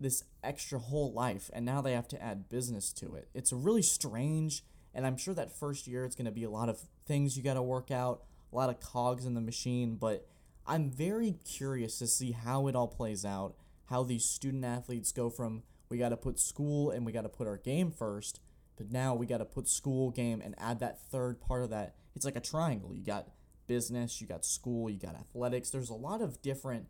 this 0.00 0.24
extra 0.42 0.78
whole 0.78 1.12
life, 1.12 1.50
and 1.52 1.64
now 1.64 1.80
they 1.80 1.92
have 1.92 2.08
to 2.08 2.22
add 2.22 2.48
business 2.48 2.92
to 2.94 3.14
it. 3.14 3.28
It's 3.34 3.52
a 3.52 3.56
really 3.56 3.82
strange, 3.82 4.64
and 4.94 5.06
I'm 5.06 5.16
sure 5.16 5.34
that 5.34 5.52
first 5.52 5.86
year 5.86 6.04
it's 6.04 6.14
going 6.14 6.26
to 6.26 6.32
be 6.32 6.44
a 6.44 6.50
lot 6.50 6.68
of 6.68 6.80
things 7.06 7.36
you 7.36 7.42
got 7.42 7.54
to 7.54 7.62
work 7.62 7.90
out, 7.90 8.22
a 8.52 8.56
lot 8.56 8.70
of 8.70 8.80
cogs 8.80 9.26
in 9.26 9.34
the 9.34 9.40
machine, 9.40 9.96
but 9.96 10.26
I'm 10.66 10.90
very 10.90 11.36
curious 11.44 11.98
to 11.98 12.06
see 12.06 12.32
how 12.32 12.66
it 12.68 12.76
all 12.76 12.88
plays 12.88 13.24
out 13.24 13.54
how 13.88 14.02
these 14.02 14.24
student 14.24 14.64
athletes 14.64 15.12
go 15.12 15.30
from 15.30 15.62
we 15.88 15.96
got 15.96 16.10
to 16.10 16.16
put 16.16 16.38
school 16.38 16.90
and 16.90 17.06
we 17.06 17.12
got 17.12 17.22
to 17.22 17.28
put 17.28 17.46
our 17.46 17.56
game 17.56 17.90
first, 17.90 18.40
but 18.76 18.92
now 18.92 19.14
we 19.14 19.26
got 19.26 19.38
to 19.38 19.46
put 19.46 19.66
school, 19.66 20.10
game, 20.10 20.42
and 20.44 20.54
add 20.58 20.80
that 20.80 21.00
third 21.10 21.40
part 21.40 21.62
of 21.62 21.70
that. 21.70 21.94
It's 22.14 22.26
like 22.26 22.36
a 22.36 22.40
triangle. 22.40 22.94
You 22.94 23.02
got 23.02 23.28
business, 23.66 24.20
you 24.20 24.26
got 24.26 24.44
school, 24.44 24.90
you 24.90 24.98
got 24.98 25.14
athletics. 25.14 25.70
There's 25.70 25.88
a 25.88 25.94
lot 25.94 26.20
of 26.20 26.42
different 26.42 26.86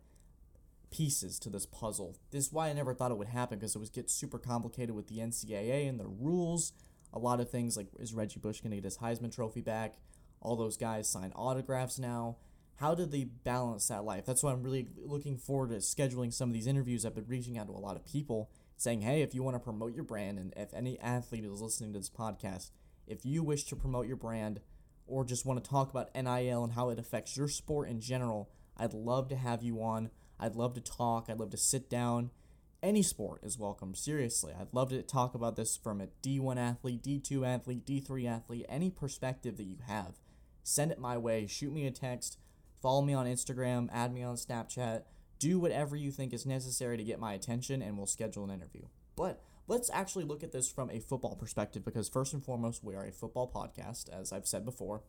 pieces 0.91 1.39
to 1.39 1.49
this 1.49 1.65
puzzle. 1.65 2.17
This 2.31 2.47
is 2.47 2.53
why 2.53 2.69
I 2.69 2.73
never 2.73 2.93
thought 2.93 3.11
it 3.11 3.17
would 3.17 3.27
happen 3.27 3.59
because 3.59 3.75
it 3.75 3.79
was 3.79 3.89
get 3.89 4.09
super 4.09 4.39
complicated 4.39 4.95
with 4.95 5.07
the 5.07 5.17
NCAA 5.17 5.87
and 5.87 5.99
their 5.99 6.07
rules. 6.07 6.73
A 7.13 7.19
lot 7.19 7.39
of 7.39 7.49
things 7.49 7.75
like 7.75 7.87
is 7.99 8.13
Reggie 8.13 8.39
Bush 8.39 8.61
going 8.61 8.71
to 8.71 8.77
get 8.77 8.85
his 8.85 8.97
Heisman 8.97 9.33
Trophy 9.33 9.61
back? 9.61 9.95
All 10.41 10.55
those 10.55 10.77
guys 10.77 11.09
sign 11.09 11.31
autographs 11.35 11.99
now 11.99 12.37
how 12.79 12.95
do 12.95 13.05
they 13.05 13.25
balance 13.25 13.89
that 13.89 14.05
life? 14.05 14.25
That's 14.25 14.41
why 14.41 14.53
I'm 14.53 14.63
really 14.63 14.87
looking 14.95 15.37
forward 15.37 15.71
to 15.71 15.77
scheduling 15.77 16.31
some 16.31 16.49
of 16.49 16.53
these 16.53 16.65
interviews. 16.65 17.05
I've 17.05 17.13
been 17.13 17.27
reaching 17.27 17.57
out 17.57 17.67
to 17.67 17.73
a 17.73 17.77
lot 17.77 17.97
of 17.97 18.05
people 18.05 18.49
saying, 18.77 19.01
hey, 19.01 19.21
if 19.21 19.35
you 19.35 19.43
want 19.43 19.55
to 19.55 19.59
promote 19.59 19.93
your 19.93 20.05
brand, 20.05 20.39
and 20.39 20.53
if 20.55 20.73
any 20.73 20.97
athlete 21.01 21.43
is 21.43 21.61
listening 21.61 21.91
to 21.91 21.99
this 21.99 22.09
podcast, 22.09 22.71
if 23.05 23.25
you 23.25 23.43
wish 23.43 23.65
to 23.65 23.75
promote 23.75 24.07
your 24.07 24.15
brand 24.15 24.61
or 25.07 25.25
just 25.25 25.45
want 25.45 25.61
to 25.61 25.69
talk 25.69 25.89
about 25.89 26.15
NIL 26.15 26.63
and 26.63 26.71
how 26.71 26.89
it 26.89 26.99
affects 26.99 27.35
your 27.35 27.49
sport 27.49 27.89
in 27.89 27.99
general, 27.99 28.49
I'd 28.77 28.93
love 28.93 29.27
to 29.27 29.35
have 29.35 29.61
you 29.61 29.83
on. 29.83 30.09
I'd 30.39 30.55
love 30.55 30.73
to 30.75 30.81
talk. 30.81 31.25
I'd 31.29 31.39
love 31.39 31.51
to 31.51 31.57
sit 31.57 31.89
down. 31.89 32.31
Any 32.81 33.03
sport 33.03 33.43
is 33.43 33.59
welcome, 33.59 33.93
seriously. 33.93 34.53
I'd 34.57 34.73
love 34.73 34.89
to 34.89 35.01
talk 35.01 35.35
about 35.35 35.55
this 35.57 35.75
from 35.75 35.99
a 35.99 36.07
D1 36.23 36.57
athlete, 36.57 37.03
D2 37.03 37.45
athlete, 37.45 37.85
D3 37.85 38.27
athlete, 38.27 38.65
any 38.69 38.89
perspective 38.89 39.57
that 39.57 39.65
you 39.65 39.77
have. 39.87 40.19
Send 40.63 40.91
it 40.91 40.99
my 40.99 41.17
way. 41.17 41.45
Shoot 41.45 41.73
me 41.73 41.85
a 41.87 41.91
text 41.91 42.37
Follow 42.81 43.01
me 43.01 43.13
on 43.13 43.25
Instagram, 43.25 43.89
add 43.91 44.13
me 44.13 44.23
on 44.23 44.35
Snapchat, 44.35 45.03
do 45.37 45.59
whatever 45.59 45.95
you 45.95 46.11
think 46.11 46.33
is 46.33 46.45
necessary 46.45 46.97
to 46.97 47.03
get 47.03 47.19
my 47.19 47.33
attention, 47.33 47.81
and 47.81 47.97
we'll 47.97 48.07
schedule 48.07 48.45
an 48.45 48.51
interview. 48.51 48.83
But 49.15 49.41
let's 49.67 49.89
actually 49.91 50.23
look 50.23 50.43
at 50.43 50.53
this 50.53 50.71
from 50.71 50.89
a 50.89 50.99
football 50.99 51.35
perspective 51.35 51.83
because, 51.83 52.07
first 52.07 52.33
and 52.33 52.43
foremost, 52.43 52.83
we 52.83 52.95
are 52.95 53.05
a 53.05 53.11
football 53.11 53.51
podcast, 53.53 54.07
as 54.09 54.31
I've 54.31 54.47
said 54.47 54.63
before. 54.63 55.01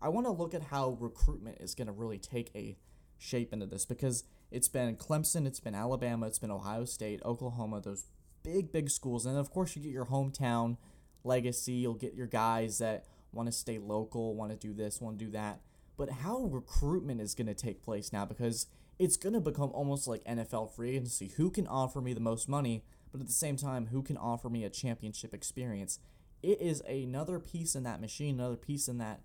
I 0.00 0.08
want 0.08 0.26
to 0.26 0.32
look 0.32 0.54
at 0.54 0.62
how 0.62 0.96
recruitment 1.00 1.58
is 1.60 1.74
going 1.74 1.88
to 1.88 1.92
really 1.92 2.18
take 2.18 2.50
a 2.54 2.76
shape 3.20 3.52
into 3.52 3.66
this 3.66 3.84
because 3.84 4.24
it's 4.50 4.68
been 4.68 4.96
Clemson, 4.96 5.46
it's 5.46 5.60
been 5.60 5.74
Alabama, 5.74 6.26
it's 6.26 6.38
been 6.38 6.50
Ohio 6.50 6.84
State, 6.84 7.20
Oklahoma, 7.24 7.80
those 7.80 8.06
big, 8.42 8.72
big 8.72 8.90
schools. 8.90 9.26
And 9.26 9.38
of 9.38 9.50
course, 9.50 9.76
you 9.76 9.82
get 9.82 9.92
your 9.92 10.06
hometown 10.06 10.78
legacy. 11.22 11.72
You'll 11.72 11.94
get 11.94 12.14
your 12.14 12.26
guys 12.26 12.78
that 12.78 13.04
want 13.32 13.46
to 13.46 13.52
stay 13.52 13.78
local, 13.78 14.34
want 14.34 14.50
to 14.50 14.56
do 14.56 14.72
this, 14.72 15.00
want 15.00 15.18
to 15.18 15.24
do 15.24 15.30
that. 15.32 15.60
But 15.96 16.10
how 16.10 16.44
recruitment 16.44 17.20
is 17.20 17.34
going 17.34 17.46
to 17.46 17.54
take 17.54 17.82
place 17.82 18.12
now 18.12 18.24
because 18.24 18.66
it's 18.98 19.16
going 19.16 19.34
to 19.34 19.40
become 19.40 19.70
almost 19.72 20.08
like 20.08 20.24
NFL 20.24 20.74
free 20.74 20.96
agency. 20.96 21.32
Who 21.36 21.50
can 21.50 21.66
offer 21.66 22.00
me 22.00 22.12
the 22.12 22.20
most 22.20 22.48
money, 22.48 22.84
but 23.12 23.20
at 23.20 23.26
the 23.26 23.32
same 23.32 23.56
time, 23.56 23.88
who 23.88 24.02
can 24.02 24.16
offer 24.16 24.48
me 24.48 24.64
a 24.64 24.70
championship 24.70 25.34
experience? 25.34 25.98
It 26.42 26.60
is 26.60 26.80
another 26.82 27.38
piece 27.38 27.74
in 27.74 27.82
that 27.84 28.00
machine, 28.00 28.36
another 28.36 28.56
piece 28.56 28.88
in 28.88 28.98
that 28.98 29.20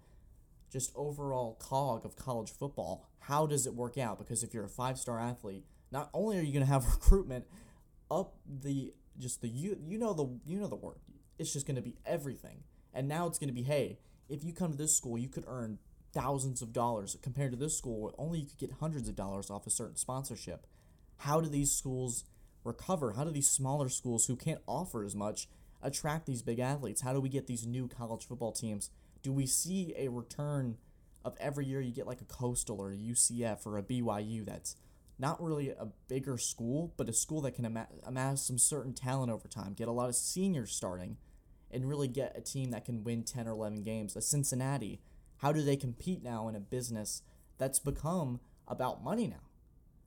just 0.76 0.92
overall 0.94 1.56
cog 1.60 2.06
of 2.06 2.18
college 2.18 2.52
football. 2.52 3.08
How 3.20 3.46
does 3.46 3.66
it 3.66 3.74
work 3.74 3.98
out? 3.98 4.20
Because 4.20 4.44
if 4.44 4.54
you're 4.54 4.66
a 4.66 4.70
five 4.70 4.98
star 4.98 5.20
athlete, 5.20 5.64
not 5.90 6.10
only 6.14 6.38
are 6.38 6.42
you 6.42 6.52
going 6.52 6.66
to 6.68 6.72
have 6.72 6.86
recruitment 6.86 7.46
up 8.12 8.36
the 8.46 8.94
just 9.18 9.42
the 9.42 9.48
you 9.48 9.78
you 9.88 9.98
know 9.98 10.14
the 10.14 10.28
you 10.46 10.60
know 10.60 10.68
the 10.68 10.76
word 10.76 10.98
it's 11.38 11.54
just 11.54 11.66
going 11.66 11.76
to 11.76 11.82
be 11.82 11.96
everything. 12.06 12.64
And 12.94 13.08
now 13.08 13.28
it's 13.28 13.40
going 13.40 13.50
to 13.50 13.54
be, 13.54 13.64
hey, 13.64 14.00
if 14.30 14.44
you 14.44 14.54
come 14.54 14.72
to 14.72 14.78
this 14.78 14.96
school, 14.96 15.18
you 15.18 15.28
could 15.28 15.44
earn 15.48 15.80
thousands 16.14 16.62
of 16.62 16.72
dollars 16.72 17.18
compared 17.22 17.52
to 17.52 17.58
this 17.58 17.78
school 17.78 18.00
where 18.00 18.14
only 18.18 18.40
you 18.40 18.46
could 18.46 18.58
get 18.58 18.72
hundreds 18.80 19.10
of 19.10 19.16
dollars 19.16 19.50
off 19.50 19.68
a 19.68 19.70
certain 19.70 19.98
sponsorship. 19.98 20.66
How 21.18 21.42
do 21.42 21.50
these 21.50 21.72
schools 21.72 22.24
recover? 22.64 23.14
How 23.14 23.26
do 23.26 23.32
these 23.32 23.50
smaller 23.50 23.90
schools 23.90 24.26
who 24.28 24.36
can't 24.36 24.62
offer 24.66 25.04
as 25.04 25.16
much 25.16 25.50
attract 25.82 26.26
these 26.26 26.42
big 26.42 26.60
athletes? 26.60 27.02
How 27.02 27.14
do 27.14 27.20
we 27.20 27.30
get 27.30 27.48
these 27.48 27.68
new 27.68 27.88
college 27.88 28.26
football 28.26 28.54
teams? 28.54 28.90
Do 29.26 29.32
we 29.32 29.48
see 29.48 29.92
a 29.98 30.10
return 30.10 30.78
of 31.24 31.36
every 31.40 31.66
year 31.66 31.82
you 31.82 31.92
get 31.92 32.06
like 32.06 32.22
a 32.22 32.26
Coastal 32.26 32.80
or 32.80 32.92
a 32.92 32.96
UCF 32.96 33.66
or 33.66 33.80
a 33.80 33.82
BYU 33.82 34.46
that's 34.46 34.76
not 35.18 35.42
really 35.42 35.72
a 35.72 35.88
bigger 36.08 36.38
school, 36.38 36.94
but 36.96 37.10
a 37.10 37.14
school 37.14 37.42
that 37.42 37.56
can 37.56 37.66
ama- 37.66 37.88
amass 38.04 38.46
some 38.46 38.60
certain 38.60 38.94
talent 38.94 39.32
over 39.32 39.48
time, 39.48 39.74
get 39.74 39.88
a 39.88 39.92
lot 39.92 40.10
of 40.10 40.16
seniors 40.16 40.76
starting, 40.76 41.18
and 41.72 41.90
really 41.90 42.08
get 42.08 42.38
a 42.38 42.42
team 42.42 42.70
that 42.70 42.86
can 42.86 43.04
win 43.04 43.24
10 43.24 43.48
or 43.48 43.54
11 43.54 43.82
games. 43.82 44.16
A 44.16 44.22
Cincinnati, 44.22 45.02
how 45.38 45.52
do 45.52 45.64
they 45.64 45.76
compete 45.76 46.22
now 46.22 46.48
in 46.48 46.56
a 46.56 46.60
business 46.60 47.24
that's 47.58 47.80
become 47.80 48.40
about 48.68 49.04
money 49.04 49.26
now? 49.26 49.50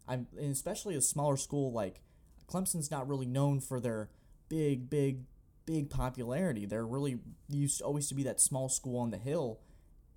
I'm 0.07 0.29
especially 0.41 0.95
a 0.95 1.01
smaller 1.01 1.37
school 1.37 1.73
like 1.73 2.03
Clemson's 2.47 2.89
not 2.89 3.09
really 3.09 3.27
known 3.27 3.59
for 3.59 3.81
their 3.81 4.11
big, 4.49 4.89
big, 4.89 5.25
big 5.69 5.91
popularity. 5.91 6.65
They're 6.65 6.87
really 6.87 7.19
used 7.49 7.79
to 7.79 7.85
always 7.85 8.09
to 8.09 8.15
be 8.15 8.23
that 8.25 8.41
small 8.41 8.69
school 8.69 8.99
on 8.99 9.11
the 9.11 9.19
hill 9.19 9.61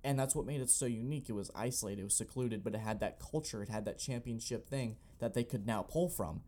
and 0.04 0.18
that's 0.18 0.34
what 0.34 0.46
made 0.46 0.60
it 0.60 0.70
so 0.70 0.86
unique. 0.86 1.28
It 1.28 1.34
was 1.34 1.50
isolated, 1.54 2.00
it 2.00 2.04
was 2.04 2.16
secluded, 2.16 2.64
but 2.64 2.74
it 2.74 2.80
had 2.80 3.00
that 3.00 3.20
culture, 3.20 3.62
it 3.62 3.68
had 3.68 3.84
that 3.84 3.98
championship 3.98 4.68
thing 4.68 4.96
that 5.20 5.34
they 5.34 5.44
could 5.44 5.66
now 5.66 5.82
pull 5.82 6.08
from. 6.08 6.40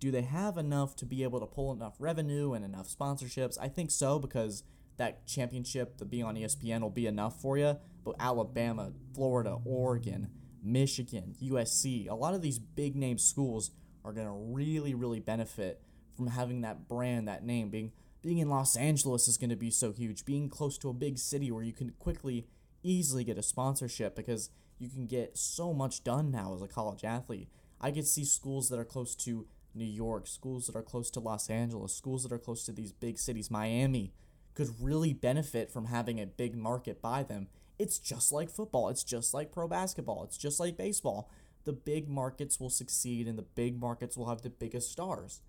Do 0.00 0.10
they 0.10 0.22
have 0.22 0.56
enough 0.56 0.96
to 0.96 1.06
be 1.06 1.22
able 1.22 1.40
to 1.40 1.46
pull 1.46 1.72
enough 1.72 1.94
revenue 1.98 2.52
and 2.52 2.64
enough 2.64 2.88
sponsorships? 2.88 3.58
I 3.60 3.68
think 3.68 3.90
so 3.90 4.18
because 4.18 4.62
that 4.96 5.26
championship, 5.26 5.98
the 5.98 6.04
being 6.04 6.24
on 6.24 6.36
ESPN, 6.36 6.80
will 6.80 6.90
be 6.90 7.06
enough 7.06 7.40
for 7.40 7.58
you. 7.58 7.76
But 8.04 8.16
Alabama, 8.18 8.92
Florida, 9.14 9.58
Oregon, 9.64 10.30
Michigan, 10.62 11.34
USC, 11.42 12.08
a 12.08 12.14
lot 12.14 12.34
of 12.34 12.42
these 12.42 12.58
big 12.58 12.96
name 12.96 13.18
schools 13.18 13.72
are 14.04 14.12
going 14.12 14.26
to 14.26 14.32
really, 14.32 14.94
really 14.94 15.20
benefit 15.20 15.82
from 16.16 16.28
having 16.28 16.62
that 16.62 16.88
brand, 16.88 17.28
that 17.28 17.44
name. 17.44 17.68
Being 17.68 17.92
being 18.26 18.38
in 18.38 18.50
Los 18.50 18.74
Angeles 18.76 19.28
is 19.28 19.38
going 19.38 19.50
to 19.50 19.56
be 19.56 19.70
so 19.70 19.92
huge. 19.92 20.24
Being 20.24 20.48
close 20.48 20.76
to 20.78 20.88
a 20.88 20.92
big 20.92 21.16
city 21.16 21.52
where 21.52 21.62
you 21.62 21.72
can 21.72 21.90
quickly 21.90 22.48
easily 22.82 23.22
get 23.22 23.38
a 23.38 23.42
sponsorship 23.42 24.16
because 24.16 24.50
you 24.80 24.88
can 24.88 25.06
get 25.06 25.38
so 25.38 25.72
much 25.72 26.02
done 26.02 26.32
now 26.32 26.52
as 26.52 26.60
a 26.60 26.66
college 26.66 27.04
athlete. 27.04 27.48
I 27.80 27.92
could 27.92 28.06
see 28.06 28.24
schools 28.24 28.68
that 28.68 28.80
are 28.80 28.84
close 28.84 29.14
to 29.16 29.46
New 29.76 29.84
York, 29.84 30.26
schools 30.26 30.66
that 30.66 30.74
are 30.74 30.82
close 30.82 31.08
to 31.10 31.20
Los 31.20 31.48
Angeles, 31.48 31.94
schools 31.94 32.24
that 32.24 32.32
are 32.32 32.38
close 32.38 32.64
to 32.64 32.72
these 32.72 32.90
big 32.90 33.16
cities, 33.16 33.48
Miami, 33.48 34.12
could 34.54 34.70
really 34.80 35.12
benefit 35.12 35.70
from 35.70 35.86
having 35.86 36.20
a 36.20 36.26
big 36.26 36.56
market 36.56 37.00
by 37.00 37.22
them. 37.22 37.46
It's 37.78 38.00
just 38.00 38.32
like 38.32 38.50
football, 38.50 38.88
it's 38.88 39.04
just 39.04 39.34
like 39.34 39.52
pro 39.52 39.68
basketball, 39.68 40.24
it's 40.24 40.38
just 40.38 40.58
like 40.58 40.76
baseball. 40.76 41.30
The 41.64 41.72
big 41.72 42.08
markets 42.08 42.58
will 42.58 42.70
succeed 42.70 43.28
and 43.28 43.38
the 43.38 43.42
big 43.42 43.78
markets 43.78 44.16
will 44.16 44.28
have 44.28 44.42
the 44.42 44.50
biggest 44.50 44.90
stars. 44.90 45.42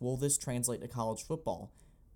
Will 0.00 0.16
this 0.16 0.38
translate 0.38 0.80
to 0.80 0.88
college 0.88 1.26
football? 1.26 1.70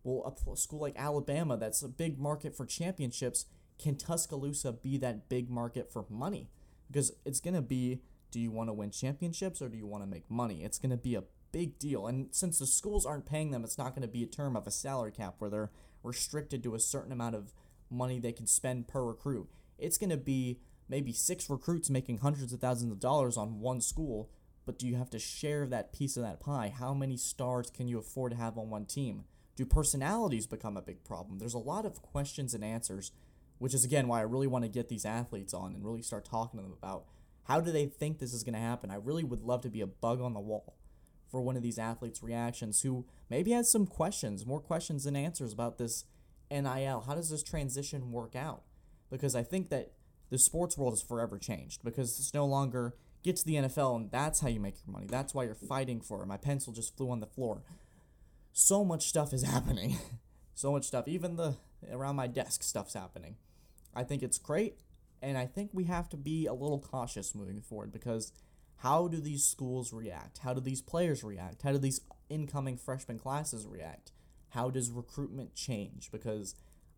Will 0.06 0.25
a 0.25 0.56
school 0.56 0.80
like 0.80 0.94
Alabama, 0.96 1.56
that's 1.56 1.82
a 1.82 1.88
big 1.88 2.16
market 2.16 2.56
for 2.56 2.64
championships, 2.64 3.46
can 3.76 3.96
Tuscaloosa 3.96 4.72
be 4.72 4.96
that 4.98 5.28
big 5.28 5.50
market 5.50 5.92
for 5.92 6.06
money? 6.08 6.48
Because 6.86 7.10
it's 7.25 7.40
going 7.40 7.54
to 7.54 7.62
be 7.62 8.02
do 8.30 8.38
you 8.38 8.52
want 8.52 8.68
to 8.68 8.72
win 8.72 8.90
championships 8.90 9.60
or 9.60 9.68
do 9.68 9.76
you 9.76 9.86
want 9.86 10.04
to 10.04 10.08
make 10.08 10.30
money? 10.30 10.62
It's 10.62 10.78
going 10.78 10.90
to 10.90 10.96
be 10.96 11.16
a 11.16 11.25
big 11.50 11.78
deal. 11.78 12.06
And 12.06 12.28
since 12.30 12.58
the 12.58 12.66
schools 12.66 13.04
aren't 13.04 13.26
paying 13.26 13.50
them, 13.50 13.64
it's 13.64 13.78
not 13.78 13.94
going 13.94 14.02
to 14.02 14.08
be 14.08 14.22
a 14.22 14.26
term 14.26 14.56
of 14.56 14.66
a 14.66 14.70
salary 14.70 15.10
cap 15.10 15.36
where 15.38 15.50
they're 15.50 15.70
restricted 16.02 16.62
to 16.62 16.75
a 16.75 16.80
certain 16.80 17.12
amount 17.12 17.34
of 17.34 17.52
money 17.90 18.20
they 18.20 18.32
can 18.32 18.46
spend 18.46 18.86
per 18.86 19.02
recruit. 19.02 19.48
It's 19.78 19.98
going 19.98 20.10
to 20.10 20.16
be 20.16 20.60
maybe 20.88 21.12
six 21.12 21.50
recruits 21.50 21.90
making 21.90 22.18
hundreds 22.18 22.52
of 22.52 22.60
thousands 22.60 22.92
of 22.92 23.00
dollars 23.00 23.36
on 23.36 23.60
one 23.60 23.80
school, 23.80 24.30
but 24.66 24.78
do 24.78 24.86
you 24.86 24.96
have 24.96 25.10
to 25.10 25.18
share 25.18 25.66
that 25.66 25.92
piece 25.92 26.16
of 26.16 26.22
that 26.22 26.40
pie? 26.40 26.72
How 26.76 26.94
many 26.94 27.16
stars 27.16 27.70
can 27.70 27.88
you 27.88 27.98
afford 27.98 28.32
to 28.32 28.38
have 28.38 28.56
on 28.56 28.70
one 28.70 28.84
team? 28.84 29.25
Do 29.56 29.64
personalities 29.64 30.46
become 30.46 30.76
a 30.76 30.82
big 30.82 31.02
problem? 31.02 31.38
There's 31.38 31.54
a 31.54 31.58
lot 31.58 31.84
of 31.84 32.02
questions 32.02 32.54
and 32.54 32.62
answers 32.62 33.12
which 33.58 33.75
is 33.75 33.84
again 33.84 34.08
why 34.08 34.18
I 34.18 34.25
really 34.25 34.46
want 34.46 34.64
to 34.64 34.70
get 34.70 34.88
these 34.88 35.04
athletes 35.04 35.54
on 35.54 35.75
and 35.75 35.84
really 35.84 36.02
start 36.02 36.25
talking 36.25 36.58
to 36.58 36.64
them 36.64 36.75
about 36.76 37.04
how 37.44 37.60
do 37.60 37.70
they 37.70 37.86
think 37.86 38.18
this 38.18 38.34
is 38.34 38.42
going 38.42 38.54
to 38.54 38.60
happen. 38.60 38.90
I 38.90 38.96
really 38.96 39.25
would 39.25 39.42
love 39.42 39.62
to 39.62 39.70
be 39.70 39.80
a 39.80 39.86
bug 39.86 40.20
on 40.20 40.34
the 40.34 40.40
wall 40.40 40.75
for 41.30 41.40
one 41.42 41.56
of 41.56 41.62
these 41.62 41.78
athletes' 41.78 42.22
reactions 42.22 42.82
who 42.82 43.06
maybe 43.30 43.52
has 43.52 43.70
some 43.70 43.86
questions, 43.86 44.46
more 44.46 44.60
questions 44.60 45.04
than 45.04 45.16
answers 45.16 45.52
about 45.52 45.78
this 45.78 46.04
NIL. 46.50 47.04
How 47.06 47.14
does 47.14 47.30
this 47.30 47.42
transition 47.42 48.12
work 48.12 48.34
out? 48.34 48.62
Because 49.10 49.34
I 49.34 49.42
think 49.42 49.68
that 49.70 49.92
the 50.30 50.38
sports 50.38 50.76
world 50.76 50.94
is 50.94 51.02
forever 51.02 51.38
changed 51.38 51.82
because 51.84 52.18
it's 52.18 52.34
no 52.34 52.46
longer 52.46 52.94
get 53.22 53.36
to 53.36 53.44
the 53.44 53.54
NFL 53.54 53.96
and 53.96 54.10
that's 54.10 54.40
how 54.40 54.48
you 54.48 54.60
make 54.60 54.76
your 54.84 54.92
money. 54.92 55.06
That's 55.08 55.32
why 55.32 55.44
you're 55.44 55.54
fighting 55.54 56.00
for 56.00 56.22
it. 56.22 56.26
My 56.26 56.36
pencil 56.36 56.72
just 56.72 56.96
flew 56.96 57.10
on 57.10 57.20
the 57.20 57.26
floor. 57.26 57.62
So 58.58 58.86
much 58.86 59.06
stuff 59.06 59.34
is 59.34 59.42
happening. 59.42 59.98
so 60.54 60.72
much 60.72 60.84
stuff. 60.84 61.06
Even 61.06 61.36
the 61.36 61.56
around 61.92 62.16
my 62.16 62.26
desk 62.26 62.62
stuff's 62.62 62.94
happening. 62.94 63.36
I 63.94 64.02
think 64.02 64.22
it's 64.22 64.38
great, 64.38 64.78
and 65.20 65.36
I 65.36 65.44
think 65.44 65.72
we 65.75 65.84
have 65.84 66.08
to 66.08 66.16
be 66.16 66.46
a 66.46 66.54
little 66.54 66.80
cautious 66.80 67.34
moving 67.34 67.60
forward 67.60 67.92
because 67.92 68.32
how 68.76 69.08
do 69.08 69.20
these 69.20 69.44
schools 69.44 69.92
react? 69.92 70.38
How 70.38 70.54
do 70.54 70.62
these 70.62 70.80
players 70.80 71.22
react? 71.22 71.64
How 71.64 71.72
do 71.72 71.76
these 71.76 72.00
incoming 72.30 72.78
freshman 72.78 73.18
classes 73.18 73.66
react? 73.66 74.12
How 74.48 74.70
does 74.70 74.90
recruitment 74.90 75.54
change? 75.54 76.10
Because 76.10 76.54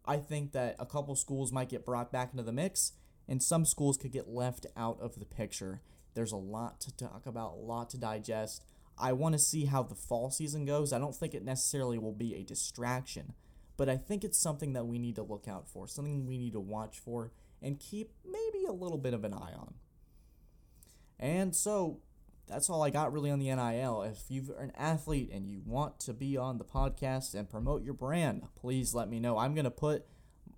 I 0.06 0.18
think 0.18 0.52
that 0.52 0.76
a 0.78 0.86
couple 0.86 1.16
schools 1.16 1.50
might 1.50 1.70
get 1.70 1.84
brought 1.84 2.12
back 2.12 2.30
into 2.32 2.44
the 2.44 2.52
mix, 2.52 2.92
and 3.26 3.42
some 3.42 3.64
schools 3.64 3.96
could 3.96 4.12
get 4.12 4.28
left 4.28 4.66
out 4.76 5.00
of 5.00 5.18
the 5.18 5.26
picture. 5.26 5.80
There's 6.14 6.30
a 6.30 6.36
lot 6.36 6.80
to 6.82 6.96
talk 6.96 7.26
about, 7.26 7.54
a 7.54 7.60
lot 7.60 7.90
to 7.90 7.98
digest. 7.98 8.62
I 9.00 9.12
want 9.12 9.34
to 9.34 9.38
see 9.38 9.66
how 9.66 9.82
the 9.82 9.94
fall 9.94 10.30
season 10.30 10.64
goes. 10.64 10.92
I 10.92 10.98
don't 10.98 11.14
think 11.14 11.34
it 11.34 11.44
necessarily 11.44 11.98
will 11.98 12.12
be 12.12 12.34
a 12.34 12.42
distraction 12.42 13.34
but 13.78 13.88
I 13.88 13.96
think 13.96 14.24
it's 14.24 14.36
something 14.36 14.74
that 14.74 14.86
we 14.86 14.98
need 14.98 15.14
to 15.14 15.22
look 15.22 15.46
out 15.48 15.68
for, 15.68 15.86
something 15.86 16.26
we 16.26 16.36
need 16.36 16.52
to 16.52 16.60
watch 16.60 16.98
for, 16.98 17.30
and 17.62 17.78
keep 17.78 18.12
maybe 18.26 18.66
a 18.66 18.72
little 18.72 18.98
bit 18.98 19.14
of 19.14 19.24
an 19.24 19.32
eye 19.32 19.54
on. 19.56 19.74
And 21.18 21.54
so 21.54 22.00
that's 22.48 22.68
all 22.68 22.82
I 22.82 22.90
got 22.90 23.12
really 23.12 23.30
on 23.30 23.38
the 23.38 23.54
NIL. 23.54 24.02
If 24.02 24.24
you're 24.28 24.58
an 24.58 24.72
athlete 24.76 25.30
and 25.32 25.48
you 25.48 25.62
want 25.64 26.00
to 26.00 26.12
be 26.12 26.36
on 26.36 26.58
the 26.58 26.64
podcast 26.64 27.34
and 27.34 27.48
promote 27.48 27.84
your 27.84 27.94
brand, 27.94 28.48
please 28.56 28.94
let 28.94 29.08
me 29.08 29.20
know. 29.20 29.38
I'm 29.38 29.54
going 29.54 29.64
to 29.64 29.70
put 29.70 30.06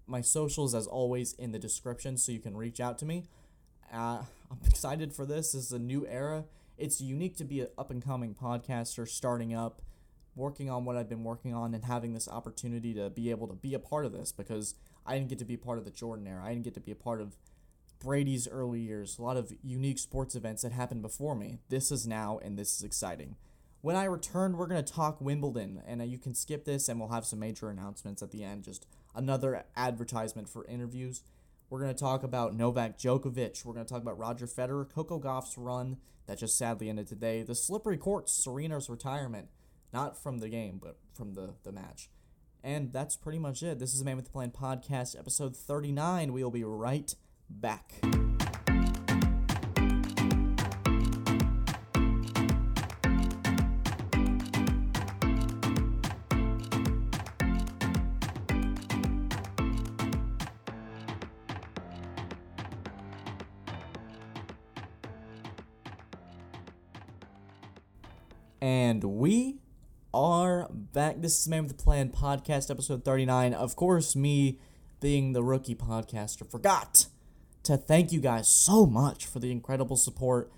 my 0.07 0.23
socials, 0.23 0.75
as 0.75 0.87
always, 0.87 1.35
in 1.35 1.53
the 1.53 1.59
description 1.59 2.17
so 2.17 2.33
you 2.33 2.41
can 2.41 2.57
reach 2.57 2.81
out 2.81 2.99
to 3.01 3.05
me. 3.05 3.27
Uh, 3.93 4.23
I'm 4.51 4.59
excited 4.67 5.13
for 5.13 5.27
this. 5.27 5.53
This 5.53 5.67
is 5.67 5.73
a 5.73 5.79
new 5.79 6.07
era. 6.07 6.45
It's 6.81 7.01
unique 7.01 7.37
to 7.37 7.45
be 7.45 7.61
an 7.61 7.69
up 7.77 7.91
and 7.91 8.03
coming 8.03 8.35
podcaster 8.35 9.07
starting 9.07 9.55
up 9.55 9.83
working 10.35 10.71
on 10.71 10.85
what 10.85 10.97
I've 10.97 11.09
been 11.09 11.25
working 11.25 11.55
on 11.55 11.75
and 11.75 11.85
having 11.85 12.15
this 12.15 12.29
opportunity 12.29 12.95
to 12.95 13.11
be 13.11 13.31
able 13.31 13.47
to 13.49 13.55
be 13.55 13.75
a 13.75 13.79
part 13.79 14.07
of 14.07 14.13
this 14.13 14.33
because 14.33 14.75
I 15.05 15.17
didn't 15.17 15.29
get 15.29 15.39
to 15.41 15.45
be 15.45 15.57
part 15.57 15.79
of 15.79 15.85
the 15.85 15.91
Jordan 15.91 16.27
era. 16.27 16.43
I 16.45 16.51
didn't 16.51 16.65
get 16.65 16.75
to 16.75 16.81
be 16.81 16.93
a 16.93 16.97
part 16.97 17.21
of 17.21 17.37
Brady's 18.03 18.49
early 18.49 18.81
years, 18.81 19.19
a 19.19 19.23
lot 19.23 19.37
of 19.37 19.53
unique 19.63 19.99
sports 19.99 20.35
events 20.35 20.63
that 20.63 20.73
happened 20.73 21.03
before 21.03 21.35
me. 21.35 21.59
This 21.69 21.93
is 21.93 22.07
now, 22.07 22.39
and 22.43 22.59
this 22.59 22.77
is 22.77 22.83
exciting. 22.83 23.37
When 23.83 23.97
I 23.97 24.05
return, 24.05 24.57
we're 24.57 24.67
going 24.67 24.83
to 24.83 24.93
talk 24.93 25.21
Wimbledon, 25.21 25.83
and 25.87 26.01
uh, 26.01 26.05
you 26.05 26.19
can 26.19 26.35
skip 26.35 26.65
this, 26.65 26.89
and 26.89 26.99
we'll 26.99 27.11
have 27.11 27.27
some 27.27 27.41
major 27.41 27.69
announcements 27.69 28.23
at 28.23 28.31
the 28.31 28.43
end. 28.43 28.65
Just 28.65 28.87
another 29.15 29.65
advertisement 29.77 30.49
for 30.49 30.67
interviews. 30.67 31.23
We're 31.71 31.79
going 31.79 31.95
to 31.95 31.99
talk 31.99 32.25
about 32.25 32.55
Novak 32.57 32.99
Djokovic. 32.99 33.65
We're 33.65 33.75
going 33.75 33.87
to 33.87 33.93
talk 33.93 34.03
about 34.03 34.19
Roger 34.19 34.49
Federer, 34.49 34.93
Coco 34.93 35.19
Gauff's 35.19 35.57
run 35.57 35.99
that 36.27 36.39
just 36.39 36.59
sadly 36.59 36.91
ended 36.91 37.07
today, 37.07 37.45
the 37.45 37.55
slippery 37.55 37.97
courts, 37.97 38.33
Serena's 38.33 38.91
retirement, 38.91 39.49
not 39.93 40.21
from 40.21 40.39
the 40.39 40.49
game, 40.49 40.81
but 40.83 40.99
from 41.15 41.35
the, 41.35 41.55
the 41.63 41.71
match. 41.71 42.11
And 42.65 42.93
that's 42.93 43.17
pretty 43.17 43.39
much 43.39 43.63
it. 43.63 43.79
This 43.79 43.93
is 43.93 44.01
the 44.01 44.05
Man 44.05 44.17
with 44.17 44.27
the 44.27 44.33
Plan 44.33 44.51
podcast, 44.51 45.17
episode 45.17 45.57
39. 45.57 46.33
We 46.33 46.43
will 46.43 46.51
be 46.51 46.65
right 46.65 47.15
back. 47.49 48.01
And 68.61 69.03
we 69.05 69.57
are 70.13 70.69
back. 70.71 71.23
This 71.23 71.41
is 71.41 71.49
Man 71.49 71.63
with 71.63 71.79
the 71.79 71.83
Plan 71.83 72.11
podcast, 72.11 72.71
episode 72.71 73.07
39. 73.07 73.55
Of 73.55 73.75
course, 73.75 74.15
me 74.15 74.59
being 75.01 75.33
the 75.33 75.43
rookie 75.43 75.75
podcaster 75.75 76.47
forgot 76.47 77.07
to 77.63 77.79
thank 77.79 78.13
you 78.13 78.21
guys 78.21 78.49
so 78.51 78.85
much 78.85 79.25
for 79.25 79.39
the 79.39 79.51
incredible 79.51 79.97
support. 79.97 80.53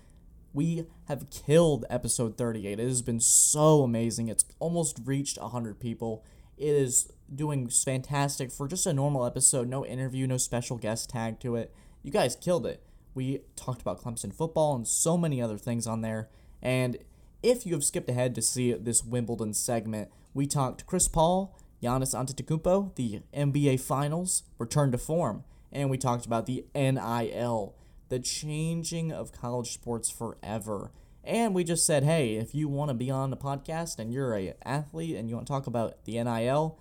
We 0.51 0.85
have 1.07 1.29
killed 1.29 1.85
episode 1.89 2.37
38. 2.37 2.77
It 2.77 2.83
has 2.83 3.01
been 3.01 3.21
so 3.21 3.83
amazing. 3.83 4.27
It's 4.27 4.43
almost 4.59 4.99
reached 5.05 5.39
100 5.39 5.79
people. 5.79 6.25
It 6.57 6.75
is 6.75 7.09
doing 7.33 7.69
fantastic 7.69 8.51
for 8.51 8.67
just 8.67 8.85
a 8.85 8.91
normal 8.91 9.25
episode. 9.25 9.69
No 9.69 9.85
interview, 9.85 10.27
no 10.27 10.35
special 10.35 10.77
guest 10.77 11.09
tag 11.09 11.39
to 11.39 11.55
it. 11.55 11.73
You 12.01 12.11
guys 12.11 12.35
killed 12.35 12.65
it. 12.65 12.83
We 13.15 13.43
talked 13.55 13.81
about 13.81 14.03
Clemson 14.03 14.33
football 14.33 14.75
and 14.75 14.85
so 14.85 15.17
many 15.17 15.41
other 15.41 15.57
things 15.57 15.87
on 15.87 16.01
there. 16.01 16.29
And 16.61 16.97
if 17.43 17.65
you 17.65 17.73
have 17.73 17.83
skipped 17.83 18.09
ahead 18.09 18.33
to 18.35 18.41
see 18.41 18.71
this 18.73 19.03
Wimbledon 19.03 19.53
segment, 19.53 20.09
we 20.33 20.47
talked 20.47 20.87
Chris 20.87 21.07
Paul, 21.09 21.55
Giannis 21.83 22.15
Antetokounmpo, 22.15 22.95
the 22.95 23.21
NBA 23.35 23.81
Finals, 23.81 24.43
return 24.57 24.91
to 24.93 24.97
form, 24.97 25.43
and 25.71 25.89
we 25.89 25.97
talked 25.97 26.25
about 26.25 26.45
the 26.45 26.65
NIL, 26.73 27.75
the 28.07 28.19
changing 28.19 29.11
of 29.11 29.33
college 29.33 29.73
sports 29.73 30.09
forever. 30.09 30.91
And 31.25 31.53
we 31.53 31.63
just 31.63 31.85
said, 31.85 32.03
hey, 32.03 32.35
if 32.35 32.55
you 32.55 32.67
want 32.67 32.89
to 32.89 32.93
be 32.93 33.11
on 33.11 33.29
the 33.29 33.37
podcast 33.37 33.99
and 33.99 34.11
you're 34.11 34.37
a 34.37 34.53
athlete 34.65 35.15
and 35.15 35.29
you 35.29 35.35
want 35.35 35.47
to 35.47 35.53
talk 35.53 35.67
about 35.67 36.05
the 36.05 36.21
NIL, 36.23 36.79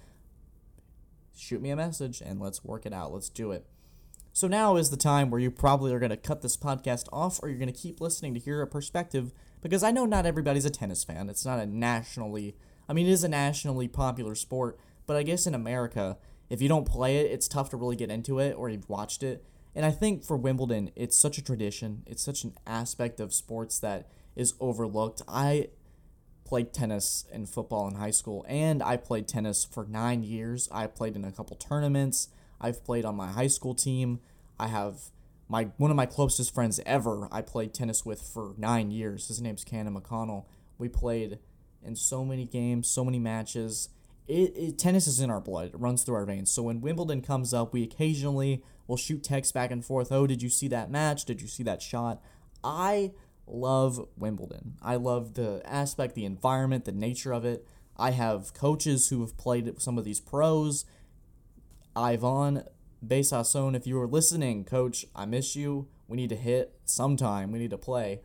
shoot 1.36 1.60
me 1.60 1.70
a 1.70 1.76
message 1.76 2.20
and 2.20 2.40
let's 2.40 2.64
work 2.64 2.86
it 2.86 2.92
out. 2.92 3.12
Let's 3.12 3.28
do 3.28 3.50
it. 3.50 3.66
So 4.32 4.48
now 4.48 4.76
is 4.76 4.90
the 4.90 4.96
time 4.96 5.30
where 5.30 5.40
you 5.40 5.50
probably 5.50 5.92
are 5.92 5.98
going 5.98 6.10
to 6.10 6.16
cut 6.16 6.42
this 6.42 6.56
podcast 6.56 7.06
off 7.12 7.40
or 7.42 7.48
you're 7.48 7.58
going 7.58 7.72
to 7.72 7.78
keep 7.78 8.00
listening 8.00 8.34
to 8.34 8.40
hear 8.40 8.62
a 8.62 8.66
perspective 8.66 9.32
because 9.62 9.82
I 9.82 9.90
know 9.90 10.04
not 10.04 10.26
everybody's 10.26 10.66
a 10.66 10.70
tennis 10.70 11.04
fan. 11.04 11.30
It's 11.30 11.46
not 11.46 11.58
a 11.58 11.66
nationally, 11.66 12.56
I 12.88 12.92
mean, 12.92 13.06
it 13.06 13.12
is 13.12 13.24
a 13.24 13.28
nationally 13.28 13.88
popular 13.88 14.34
sport, 14.34 14.78
but 15.06 15.16
I 15.16 15.22
guess 15.22 15.46
in 15.46 15.54
America, 15.54 16.18
if 16.50 16.60
you 16.60 16.68
don't 16.68 16.86
play 16.86 17.18
it, 17.18 17.30
it's 17.30 17.48
tough 17.48 17.70
to 17.70 17.76
really 17.76 17.96
get 17.96 18.10
into 18.10 18.38
it 18.38 18.52
or 18.52 18.68
you've 18.68 18.88
watched 18.88 19.22
it. 19.22 19.44
And 19.74 19.86
I 19.86 19.90
think 19.90 20.22
for 20.22 20.36
Wimbledon, 20.36 20.90
it's 20.94 21.16
such 21.16 21.38
a 21.38 21.42
tradition, 21.42 22.02
it's 22.06 22.22
such 22.22 22.44
an 22.44 22.54
aspect 22.66 23.20
of 23.20 23.32
sports 23.32 23.78
that 23.78 24.08
is 24.36 24.52
overlooked. 24.60 25.22
I 25.26 25.68
played 26.44 26.74
tennis 26.74 27.24
and 27.32 27.48
football 27.48 27.88
in 27.88 27.94
high 27.94 28.10
school, 28.10 28.44
and 28.46 28.82
I 28.82 28.98
played 28.98 29.26
tennis 29.26 29.64
for 29.64 29.86
nine 29.86 30.22
years. 30.22 30.68
I 30.70 30.86
played 30.86 31.16
in 31.16 31.24
a 31.24 31.32
couple 31.32 31.56
tournaments. 31.56 32.28
I've 32.60 32.84
played 32.84 33.06
on 33.06 33.16
my 33.16 33.28
high 33.28 33.46
school 33.46 33.74
team. 33.74 34.20
I 34.58 34.68
have 34.68 35.10
my 35.52 35.64
one 35.76 35.90
of 35.90 35.96
my 35.98 36.06
closest 36.06 36.54
friends 36.54 36.80
ever. 36.86 37.28
I 37.30 37.42
played 37.42 37.74
tennis 37.74 38.06
with 38.06 38.22
for 38.22 38.54
nine 38.56 38.90
years. 38.90 39.28
His 39.28 39.42
name's 39.42 39.64
Cannon 39.64 39.94
McConnell. 39.94 40.46
We 40.78 40.88
played 40.88 41.38
in 41.84 41.94
so 41.94 42.24
many 42.24 42.46
games, 42.46 42.88
so 42.88 43.04
many 43.04 43.18
matches. 43.18 43.90
It, 44.26 44.56
it, 44.56 44.78
tennis 44.78 45.06
is 45.06 45.20
in 45.20 45.30
our 45.30 45.42
blood. 45.42 45.66
It 45.66 45.78
runs 45.78 46.04
through 46.04 46.14
our 46.14 46.24
veins. 46.24 46.50
So 46.50 46.62
when 46.62 46.80
Wimbledon 46.80 47.20
comes 47.20 47.52
up, 47.52 47.74
we 47.74 47.82
occasionally 47.82 48.64
will 48.86 48.96
shoot 48.96 49.22
texts 49.22 49.52
back 49.52 49.70
and 49.70 49.84
forth. 49.84 50.10
Oh, 50.10 50.26
did 50.26 50.40
you 50.40 50.48
see 50.48 50.68
that 50.68 50.90
match? 50.90 51.26
Did 51.26 51.42
you 51.42 51.48
see 51.48 51.62
that 51.64 51.82
shot? 51.82 52.22
I 52.64 53.12
love 53.46 54.08
Wimbledon. 54.16 54.78
I 54.80 54.96
love 54.96 55.34
the 55.34 55.60
aspect, 55.66 56.14
the 56.14 56.24
environment, 56.24 56.86
the 56.86 56.92
nature 56.92 57.32
of 57.32 57.44
it. 57.44 57.66
I 57.98 58.12
have 58.12 58.54
coaches 58.54 59.08
who 59.08 59.20
have 59.20 59.36
played 59.36 59.70
some 59.82 59.98
of 59.98 60.04
these 60.04 60.20
pros. 60.20 60.86
Ivan 61.94 62.64
Besasson, 63.04 63.74
if 63.74 63.86
you 63.86 64.00
are 64.00 64.06
listening, 64.06 64.64
coach, 64.64 65.04
I 65.14 65.24
miss 65.24 65.56
you. 65.56 65.88
We 66.06 66.16
need 66.16 66.30
to 66.30 66.36
hit 66.36 66.74
sometime. 66.84 67.50
We 67.52 67.58
need 67.58 67.70
to 67.70 67.78
play. 67.78 68.20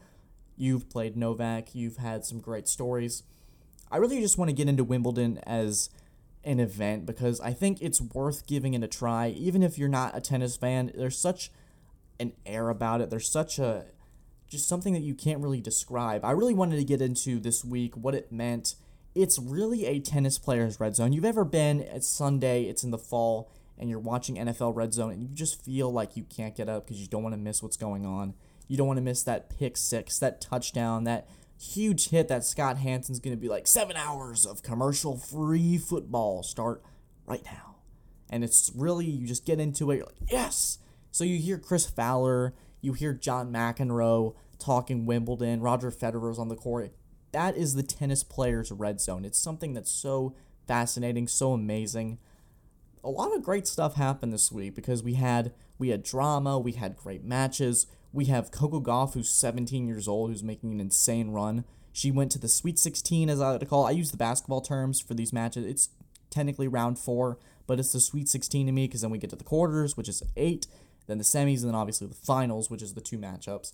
You've 0.55 0.89
played 0.89 1.15
Novak. 1.15 1.73
You've 1.73 1.97
had 1.97 2.25
some 2.25 2.39
great 2.39 2.67
stories. 2.67 3.23
I 3.91 3.97
really 3.97 4.19
just 4.19 4.37
want 4.37 4.49
to 4.49 4.55
get 4.55 4.67
into 4.67 4.83
Wimbledon 4.83 5.39
as 5.45 5.89
an 6.43 6.59
event 6.59 7.05
because 7.05 7.39
I 7.41 7.53
think 7.53 7.81
it's 7.81 8.01
worth 8.01 8.47
giving 8.47 8.73
it 8.73 8.83
a 8.83 8.87
try. 8.87 9.29
Even 9.29 9.63
if 9.63 9.77
you're 9.77 9.89
not 9.89 10.15
a 10.15 10.21
tennis 10.21 10.57
fan, 10.57 10.91
there's 10.95 11.17
such 11.17 11.51
an 12.19 12.33
air 12.45 12.69
about 12.69 13.01
it. 13.01 13.09
There's 13.09 13.29
such 13.29 13.59
a 13.59 13.85
just 14.47 14.67
something 14.67 14.93
that 14.93 15.01
you 15.01 15.13
can't 15.13 15.41
really 15.41 15.59
describe. 15.59 16.23
I 16.23 16.31
really 16.31 16.53
wanted 16.53 16.77
to 16.77 16.85
get 16.85 17.01
into 17.01 17.39
this 17.39 17.65
week 17.65 17.97
what 17.97 18.15
it 18.15 18.31
meant. 18.31 18.75
It's 19.13 19.37
really 19.37 19.85
a 19.85 19.99
tennis 19.99 20.37
player's 20.37 20.79
red 20.79 20.95
zone. 20.95 21.11
You've 21.11 21.25
ever 21.25 21.43
been 21.43 21.81
at 21.81 22.03
Sunday, 22.03 22.63
it's 22.63 22.83
in 22.83 22.91
the 22.91 22.97
fall, 22.97 23.51
and 23.79 23.89
you're 23.89 23.99
watching 23.99 24.35
NFL 24.35 24.75
Red 24.75 24.93
Zone 24.93 25.11
and 25.11 25.21
you 25.21 25.29
just 25.29 25.63
feel 25.63 25.91
like 25.91 26.17
you 26.17 26.23
can't 26.23 26.55
get 26.55 26.69
up 26.69 26.85
because 26.85 27.01
you 27.01 27.07
don't 27.07 27.23
want 27.23 27.33
to 27.33 27.39
miss 27.39 27.61
what's 27.61 27.77
going 27.77 28.05
on. 28.05 28.33
You 28.67 28.77
don't 28.77 28.87
want 28.87 28.97
to 28.97 29.03
miss 29.03 29.23
that 29.23 29.49
pick 29.49 29.77
six, 29.77 30.19
that 30.19 30.41
touchdown, 30.41 31.03
that 31.05 31.27
huge 31.59 32.09
hit 32.09 32.27
that 32.27 32.43
Scott 32.43 32.77
Hanson's 32.77 33.19
going 33.19 33.35
to 33.35 33.41
be 33.41 33.49
like 33.49 33.67
seven 33.67 33.95
hours 33.95 34.45
of 34.45 34.63
commercial 34.63 35.17
free 35.17 35.77
football 35.77 36.43
start 36.43 36.83
right 37.25 37.43
now. 37.45 37.75
And 38.29 38.43
it's 38.43 38.71
really, 38.75 39.05
you 39.05 39.25
just 39.27 39.45
get 39.45 39.59
into 39.59 39.89
it, 39.91 39.97
you're 39.97 40.05
like, 40.05 40.31
yes! 40.31 40.79
So 41.11 41.23
you 41.23 41.37
hear 41.37 41.57
Chris 41.57 41.85
Fowler, 41.85 42.53
you 42.81 42.93
hear 42.93 43.13
John 43.13 43.51
McEnroe 43.51 44.35
talking 44.59 45.05
Wimbledon, 45.05 45.61
Roger 45.61 45.91
Federer's 45.91 46.39
on 46.39 46.49
the 46.49 46.55
court. 46.55 46.91
That 47.31 47.55
is 47.55 47.75
the 47.75 47.83
tennis 47.83 48.23
player's 48.23 48.71
red 48.71 48.99
zone. 48.99 49.23
It's 49.23 49.39
something 49.39 49.73
that's 49.73 49.91
so 49.91 50.35
fascinating, 50.67 51.27
so 51.27 51.53
amazing 51.53 52.17
a 53.07 53.09
lot 53.09 53.33
of 53.33 53.41
great 53.41 53.65
stuff 53.65 53.95
happened 53.95 54.33
this 54.33 54.51
week 54.51 54.75
because 54.75 55.01
we 55.01 55.13
had 55.13 55.53
we 55.79 55.89
had 55.89 56.03
drama, 56.03 56.59
we 56.59 56.73
had 56.73 56.97
great 56.97 57.23
matches. 57.23 57.87
We 58.11 58.25
have 58.25 58.51
Coco 58.51 58.81
Gauff, 58.81 59.13
who's 59.13 59.29
17 59.29 59.87
years 59.87 60.07
old, 60.07 60.29
who's 60.29 60.43
making 60.43 60.73
an 60.73 60.81
insane 60.81 61.31
run. 61.31 61.63
She 61.93 62.11
went 62.11 62.31
to 62.33 62.39
the 62.39 62.47
Sweet 62.47 62.77
16, 62.77 63.29
as 63.29 63.39
I 63.39 63.51
like 63.51 63.59
to 63.61 63.65
call. 63.65 63.85
It. 63.85 63.89
I 63.89 63.91
use 63.91 64.11
the 64.11 64.17
basketball 64.17 64.61
terms 64.61 64.99
for 64.99 65.13
these 65.13 65.31
matches. 65.31 65.65
It's 65.65 65.89
technically 66.29 66.67
round 66.67 66.99
four, 66.99 67.37
but 67.65 67.79
it's 67.79 67.93
the 67.93 67.99
Sweet 67.99 68.27
16 68.27 68.65
to 68.65 68.71
me 68.71 68.87
because 68.87 69.01
then 69.01 69.09
we 69.11 69.19
get 69.19 69.29
to 69.29 69.35
the 69.35 69.43
quarters, 69.43 69.95
which 69.95 70.09
is 70.09 70.23
eight, 70.35 70.67
then 71.05 71.17
the 71.17 71.23
semis, 71.23 71.61
and 71.61 71.69
then 71.69 71.75
obviously 71.75 72.07
the 72.07 72.15
finals, 72.15 72.69
which 72.69 72.81
is 72.81 72.93
the 72.93 73.01
two 73.01 73.17
matchups. 73.17 73.73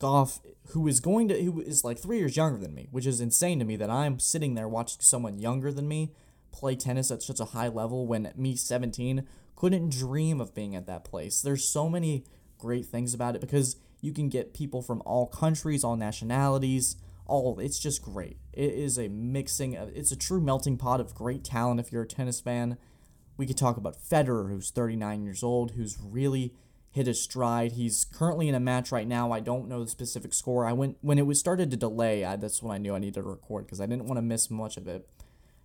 Gauff, 0.00 0.40
who 0.68 0.88
is 0.88 0.98
going 0.98 1.28
to, 1.28 1.40
who 1.40 1.60
is 1.60 1.84
like 1.84 1.98
three 1.98 2.18
years 2.18 2.36
younger 2.36 2.58
than 2.58 2.74
me, 2.74 2.88
which 2.90 3.06
is 3.06 3.20
insane 3.20 3.58
to 3.60 3.64
me 3.64 3.76
that 3.76 3.90
I'm 3.90 4.18
sitting 4.18 4.54
there 4.54 4.68
watching 4.68 5.00
someone 5.00 5.38
younger 5.38 5.70
than 5.70 5.86
me 5.86 6.10
play 6.52 6.76
tennis 6.76 7.10
at 7.10 7.22
such 7.22 7.40
a 7.40 7.46
high 7.46 7.68
level 7.68 8.06
when 8.06 8.32
me 8.36 8.54
17 8.56 9.26
couldn't 9.56 9.90
dream 9.90 10.40
of 10.40 10.54
being 10.54 10.76
at 10.76 10.86
that 10.86 11.04
place. 11.04 11.40
There's 11.40 11.64
so 11.66 11.88
many 11.88 12.24
great 12.58 12.86
things 12.86 13.14
about 13.14 13.34
it 13.34 13.40
because 13.40 13.76
you 14.00 14.12
can 14.12 14.28
get 14.28 14.54
people 14.54 14.82
from 14.82 15.02
all 15.04 15.26
countries, 15.26 15.84
all 15.84 15.96
nationalities, 15.96 16.96
all 17.26 17.58
it's 17.60 17.78
just 17.78 18.02
great. 18.02 18.38
It 18.52 18.72
is 18.72 18.98
a 18.98 19.08
mixing 19.08 19.76
of 19.76 19.90
it's 19.94 20.12
a 20.12 20.16
true 20.16 20.40
melting 20.40 20.76
pot 20.76 21.00
of 21.00 21.14
great 21.14 21.44
talent 21.44 21.80
if 21.80 21.92
you're 21.92 22.02
a 22.02 22.06
tennis 22.06 22.40
fan. 22.40 22.76
We 23.36 23.46
could 23.46 23.56
talk 23.56 23.76
about 23.76 23.96
Federer 23.96 24.50
who's 24.50 24.70
39 24.70 25.22
years 25.22 25.42
old, 25.42 25.72
who's 25.72 25.98
really 26.02 26.54
hit 26.90 27.06
his 27.06 27.20
stride. 27.20 27.72
He's 27.72 28.04
currently 28.04 28.48
in 28.48 28.54
a 28.54 28.60
match 28.60 28.92
right 28.92 29.08
now. 29.08 29.32
I 29.32 29.40
don't 29.40 29.68
know 29.68 29.82
the 29.82 29.90
specific 29.90 30.34
score. 30.34 30.66
I 30.66 30.72
went 30.72 30.98
when 31.00 31.18
it 31.18 31.26
was 31.26 31.38
started 31.38 31.70
to 31.70 31.76
delay. 31.76 32.24
I, 32.24 32.36
that's 32.36 32.62
when 32.62 32.74
I 32.74 32.78
knew 32.78 32.94
I 32.94 32.98
needed 32.98 33.14
to 33.14 33.22
record 33.22 33.66
because 33.66 33.80
I 33.80 33.86
didn't 33.86 34.06
want 34.06 34.18
to 34.18 34.22
miss 34.22 34.50
much 34.50 34.76
of 34.76 34.86
it. 34.86 35.08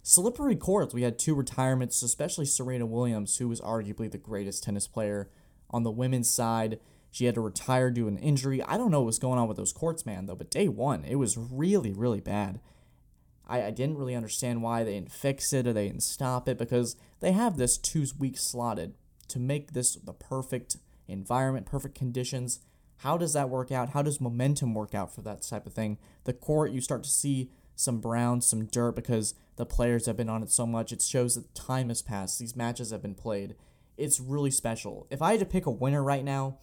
Slippery 0.10 0.56
courts. 0.56 0.94
We 0.94 1.02
had 1.02 1.20
two 1.20 1.36
retirements, 1.36 2.02
especially 2.02 2.46
Serena 2.46 2.86
Williams, 2.86 3.36
who 3.36 3.50
was 3.50 3.60
arguably 3.60 4.10
the 4.10 4.18
greatest 4.18 4.64
tennis 4.64 4.88
player 4.88 5.30
on 5.70 5.84
the 5.84 5.92
women's 5.92 6.30
side. 6.30 6.80
She 7.12 7.26
had 7.26 7.36
to 7.36 7.42
retire 7.42 7.92
due 7.92 8.04
to 8.04 8.08
an 8.08 8.18
injury. 8.18 8.64
I 8.64 8.78
don't 8.78 8.90
know 8.90 9.02
what 9.02 9.08
was 9.08 9.20
going 9.20 9.38
on 9.38 9.50
with 9.50 9.58
those 9.58 9.74
courts, 9.74 10.06
man, 10.06 10.26
though, 10.26 10.36
but 10.38 10.50
day 10.50 10.70
one, 10.70 11.04
it 11.04 11.16
was 11.16 11.38
really, 11.38 11.92
really 11.92 12.22
bad. 12.22 12.62
I, 13.46 13.64
I 13.64 13.72
didn't 13.72 13.98
really 13.98 14.16
understand 14.16 14.64
why 14.64 14.86
they 14.86 14.94
didn't 14.94 15.12
fix 15.12 15.52
it 15.52 15.68
or 15.68 15.74
they 15.74 15.88
didn't 15.88 16.04
stop 16.04 16.48
it 16.48 16.58
because 16.58 16.96
they 17.20 17.34
have 17.34 17.58
this 17.58 17.78
two 17.78 18.06
weeks 18.18 18.44
slotted 18.50 18.94
to 19.28 19.40
make 19.40 19.74
this 19.74 19.96
the 19.96 20.14
perfect 20.14 20.78
environment, 21.10 21.66
perfect 21.66 21.96
conditions. 21.96 22.62
How 23.00 23.18
does 23.18 23.34
that 23.34 23.50
work 23.50 23.74
out? 23.74 23.90
How 23.90 24.04
does 24.04 24.22
momentum 24.22 24.74
work 24.74 24.96
out 24.96 25.14
for 25.14 25.22
that 25.24 25.42
type 25.42 25.68
of 25.68 25.74
thing? 25.74 25.98
The 26.24 26.32
court, 26.32 26.72
you 26.72 26.80
start 26.80 27.04
to 27.04 27.10
see 27.10 27.50
some 27.78 28.00
brown, 28.00 28.42
some 28.42 28.66
dirt 28.66 28.96
because 28.96 29.36
the 29.56 29.66
players 29.66 30.08
have 30.08 30.18
been 30.18 30.30
on 30.30 30.44
it 30.44 30.52
so 30.52 30.66
much. 30.66 30.92
It 30.92 31.02
shows 31.02 31.36
that 31.36 31.54
time 31.56 31.90
has 31.90 32.02
passed. 32.02 32.40
These 32.40 32.56
matches 32.56 32.92
have 32.92 33.02
been 33.02 33.16
played. 33.16 33.56
It's 33.98 34.20
really 34.20 34.52
special. 34.52 35.08
If 35.10 35.22
I 35.22 35.32
had 35.32 35.40
to 35.40 35.46
pick 35.46 35.66
a 35.66 35.72
winner 35.72 36.04
right 36.04 36.24
now, 36.24 36.58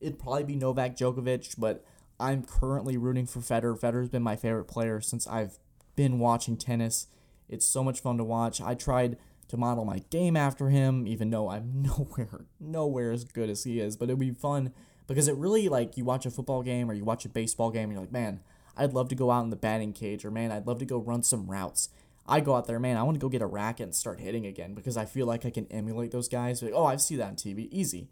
it'd 0.00 0.18
probably 0.18 0.44
be 0.44 0.56
Novak 0.56 0.96
Djokovic, 0.96 1.56
but 1.58 1.84
I'm 2.20 2.44
currently 2.44 2.96
rooting 2.96 3.26
for 3.26 3.40
Federer. 3.40 3.78
Federer's 3.78 4.08
been 4.08 4.22
my 4.22 4.36
favorite 4.36 4.66
player 4.66 5.00
since 5.00 5.26
I've 5.26 5.58
been 5.96 6.20
watching 6.20 6.56
tennis. 6.56 7.08
It's 7.48 7.66
so 7.66 7.82
much 7.82 8.00
fun 8.00 8.16
to 8.18 8.24
watch. 8.24 8.60
I 8.60 8.74
tried 8.74 9.18
to 9.48 9.56
model 9.56 9.84
my 9.84 9.98
game 10.10 10.36
after 10.36 10.70
him, 10.70 11.06
even 11.06 11.30
though 11.30 11.48
I'm 11.48 11.82
nowhere, 11.82 12.46
nowhere 12.60 13.10
as 13.10 13.24
good 13.24 13.50
as 13.50 13.64
he 13.64 13.80
is. 13.80 13.96
But 13.96 14.04
it'd 14.04 14.20
be 14.20 14.30
fun 14.30 14.72
because 15.08 15.26
it 15.26 15.36
really 15.36 15.68
like 15.68 15.96
you 15.96 16.04
watch 16.04 16.26
a 16.26 16.30
football 16.30 16.62
game 16.62 16.88
or 16.88 16.94
you 16.94 17.04
watch 17.04 17.24
a 17.24 17.28
baseball 17.28 17.70
game, 17.70 17.84
and 17.84 17.92
you're 17.92 18.00
like, 18.00 18.12
man, 18.12 18.40
I'd 18.76 18.92
love 18.92 19.08
to 19.08 19.14
go 19.14 19.30
out 19.30 19.44
in 19.44 19.50
the 19.50 19.56
batting 19.56 19.92
cage, 19.92 20.24
or 20.24 20.30
man, 20.30 20.52
I'd 20.52 20.66
love 20.66 20.78
to 20.80 20.84
go 20.84 20.98
run 20.98 21.22
some 21.22 21.50
routes. 21.50 21.88
I 22.26 22.40
go 22.40 22.54
out 22.54 22.66
there, 22.66 22.80
man, 22.80 22.96
I 22.96 23.02
want 23.02 23.16
to 23.16 23.20
go 23.20 23.28
get 23.28 23.42
a 23.42 23.46
racket 23.46 23.84
and 23.84 23.94
start 23.94 24.20
hitting 24.20 24.46
again 24.46 24.74
because 24.74 24.96
I 24.96 25.04
feel 25.04 25.26
like 25.26 25.44
I 25.44 25.50
can 25.50 25.66
emulate 25.70 26.10
those 26.10 26.28
guys. 26.28 26.62
Like, 26.62 26.72
oh, 26.74 26.86
I 26.86 26.96
see 26.96 27.16
that 27.16 27.28
on 27.28 27.36
TV. 27.36 27.68
Easy. 27.70 28.08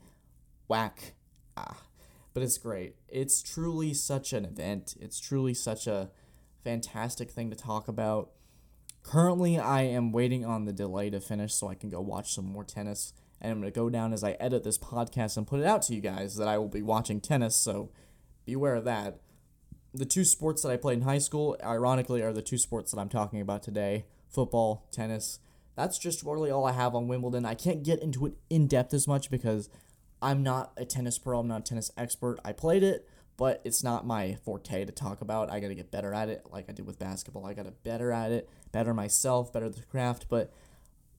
Whack. 0.68 1.14
Ah. 1.56 1.78
But 2.34 2.42
it's 2.42 2.58
great. 2.58 2.96
It's 3.08 3.42
truly 3.42 3.94
such 3.94 4.32
an 4.32 4.44
event. 4.44 4.96
It's 5.00 5.20
truly 5.20 5.54
such 5.54 5.86
a 5.86 6.10
fantastic 6.64 7.30
thing 7.30 7.50
to 7.50 7.56
talk 7.56 7.88
about. 7.88 8.30
Currently, 9.02 9.58
I 9.58 9.82
am 9.82 10.12
waiting 10.12 10.44
on 10.44 10.64
the 10.64 10.72
delay 10.72 11.10
to 11.10 11.20
finish 11.20 11.54
so 11.54 11.68
I 11.68 11.74
can 11.74 11.90
go 11.90 12.00
watch 12.00 12.34
some 12.34 12.46
more 12.46 12.64
tennis. 12.64 13.12
And 13.40 13.50
I'm 13.50 13.60
going 13.60 13.72
to 13.72 13.78
go 13.78 13.90
down 13.90 14.12
as 14.12 14.22
I 14.22 14.32
edit 14.32 14.62
this 14.62 14.78
podcast 14.78 15.36
and 15.36 15.46
put 15.46 15.60
it 15.60 15.66
out 15.66 15.82
to 15.82 15.94
you 15.94 16.00
guys 16.00 16.36
that 16.36 16.48
I 16.48 16.58
will 16.58 16.68
be 16.68 16.82
watching 16.82 17.20
tennis, 17.20 17.56
so 17.56 17.90
beware 18.44 18.76
of 18.76 18.84
that. 18.84 19.18
The 19.94 20.06
two 20.06 20.24
sports 20.24 20.62
that 20.62 20.70
I 20.70 20.76
played 20.76 20.98
in 20.98 21.04
high 21.04 21.18
school, 21.18 21.56
ironically, 21.62 22.22
are 22.22 22.32
the 22.32 22.42
two 22.42 22.58
sports 22.58 22.92
that 22.92 23.00
I'm 23.00 23.10
talking 23.10 23.40
about 23.40 23.62
today 23.62 24.06
football, 24.30 24.88
tennis. 24.90 25.38
That's 25.76 25.98
just 25.98 26.22
really 26.22 26.50
all 26.50 26.64
I 26.64 26.72
have 26.72 26.94
on 26.94 27.08
Wimbledon. 27.08 27.44
I 27.44 27.54
can't 27.54 27.82
get 27.82 28.02
into 28.02 28.24
it 28.24 28.32
in 28.48 28.66
depth 28.66 28.94
as 28.94 29.06
much 29.06 29.30
because 29.30 29.68
I'm 30.22 30.42
not 30.42 30.72
a 30.76 30.84
tennis 30.84 31.18
pro, 31.18 31.40
I'm 31.40 31.48
not 31.48 31.60
a 31.60 31.64
tennis 31.64 31.90
expert. 31.96 32.38
I 32.44 32.52
played 32.52 32.82
it, 32.82 33.06
but 33.36 33.60
it's 33.64 33.82
not 33.82 34.06
my 34.06 34.36
forte 34.44 34.84
to 34.84 34.92
talk 34.92 35.20
about. 35.20 35.50
I 35.50 35.60
got 35.60 35.68
to 35.68 35.74
get 35.74 35.90
better 35.90 36.14
at 36.14 36.28
it 36.28 36.46
like 36.50 36.66
I 36.68 36.72
did 36.72 36.86
with 36.86 36.98
basketball. 36.98 37.44
I 37.44 37.54
got 37.54 37.64
to 37.64 37.72
better 37.72 38.12
at 38.12 38.32
it, 38.32 38.48
better 38.70 38.94
myself, 38.94 39.52
better 39.52 39.68
the 39.68 39.82
craft, 39.82 40.26
but 40.28 40.52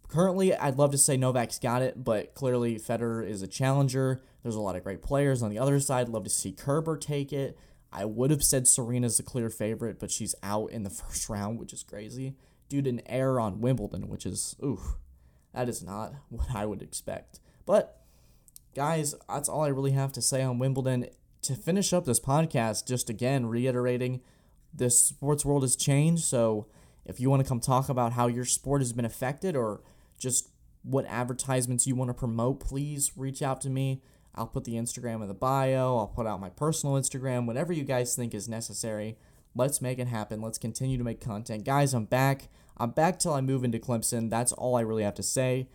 currently 0.07 0.55
I'd 0.55 0.77
love 0.77 0.91
to 0.91 0.97
say 0.97 1.17
Novak's 1.17 1.59
got 1.59 1.81
it, 1.81 2.03
but 2.03 2.33
clearly 2.33 2.75
Federer 2.75 3.27
is 3.27 3.41
a 3.41 3.47
challenger. 3.47 4.21
There's 4.41 4.55
a 4.55 4.61
lot 4.61 4.75
of 4.75 4.83
great 4.83 5.01
players 5.01 5.43
on 5.43 5.49
the 5.49 5.59
other 5.59 5.79
side. 5.79 6.09
Love 6.09 6.23
to 6.23 6.29
see 6.29 6.51
Kerber 6.51 6.97
take 6.97 7.33
it. 7.33 7.57
I 7.93 8.05
would 8.05 8.31
have 8.31 8.43
said 8.43 8.67
Serena's 8.67 9.17
the 9.17 9.23
clear 9.23 9.51
favorite, 9.51 9.99
but 9.99 10.09
she's 10.09 10.33
out 10.41 10.71
in 10.71 10.83
the 10.83 10.89
first 10.89 11.29
round, 11.29 11.59
which 11.59 11.73
is 11.73 11.83
crazy. 11.83 12.35
Due 12.67 12.81
to 12.81 12.89
an 12.89 13.01
error 13.05 13.39
on 13.39 13.61
Wimbledon, 13.61 14.09
which 14.09 14.25
is, 14.25 14.55
ooh, 14.63 14.81
that 15.53 15.69
is 15.69 15.83
not 15.83 16.13
what 16.29 16.53
I 16.53 16.65
would 16.65 16.81
expect. 16.81 17.39
But, 17.65 18.01
guys, 18.75 19.13
that's 19.29 19.47
all 19.47 19.61
I 19.61 19.67
really 19.67 19.91
have 19.91 20.11
to 20.13 20.21
say 20.21 20.41
on 20.41 20.59
Wimbledon. 20.59 21.07
To 21.43 21.55
finish 21.55 21.93
up 21.93 22.05
this 22.05 22.19
podcast, 22.19 22.87
just 22.87 23.09
again 23.09 23.45
reiterating 23.45 24.21
the 24.73 24.89
sports 24.89 25.45
world 25.45 25.61
has 25.61 25.75
changed. 25.75 26.23
So, 26.23 26.67
if 27.05 27.19
you 27.19 27.29
want 27.29 27.43
to 27.43 27.47
come 27.47 27.59
talk 27.59 27.89
about 27.89 28.13
how 28.13 28.27
your 28.27 28.45
sport 28.45 28.81
has 28.81 28.93
been 28.93 29.03
affected 29.03 29.55
or 29.57 29.81
just 30.17 30.49
what 30.83 31.05
advertisements 31.05 31.85
you 31.85 31.95
want 31.95 32.09
to 32.09 32.13
promote, 32.13 32.61
please 32.61 33.11
reach 33.17 33.41
out 33.41 33.59
to 33.61 33.69
me. 33.69 34.01
I'll 34.35 34.47
put 34.47 34.63
the 34.63 34.73
Instagram 34.73 35.21
in 35.21 35.27
the 35.27 35.33
bio. 35.33 35.97
I'll 35.97 36.07
put 36.07 36.25
out 36.25 36.41
my 36.41 36.49
personal 36.49 36.95
Instagram, 36.95 37.45
whatever 37.45 37.71
you 37.71 37.83
guys 37.83 38.15
think 38.15 38.33
is 38.33 38.49
necessary. 38.49 39.17
Let's 39.55 39.81
make 39.81 39.99
it 39.99 40.07
happen. 40.07 40.41
Let's 40.41 40.57
continue 40.57 40.97
to 40.97 41.03
make 41.03 41.21
content. 41.21 41.63
Guys, 41.63 41.93
I'm 41.93 42.05
back. 42.05 42.49
I'm 42.77 42.89
back 42.89 43.19
till 43.19 43.33
I 43.33 43.41
move 43.41 43.63
into 43.63 43.77
Clemson. 43.77 44.29
That's 44.29 44.51
all 44.51 44.75
I 44.75 44.81
really 44.81 45.03
have 45.03 45.13
to 45.15 45.23
say. 45.23 45.67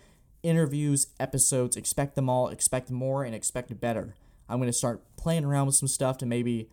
Interviews, 0.43 1.09
episodes, 1.21 1.77
expect 1.77 2.17
them 2.17 2.29
all, 2.29 2.49
expect 2.49 2.91
more, 2.91 3.23
and 3.25 3.35
expect 3.35 3.79
better. 3.81 4.17
I'm 4.49 4.59
going 4.59 4.69
to 4.69 4.73
start 4.73 5.03
playing 5.17 5.45
around 5.45 5.67
with 5.67 5.77
some 5.77 5.89
stuff 5.89 6.19
to 6.19 6.27
maybe 6.27 6.69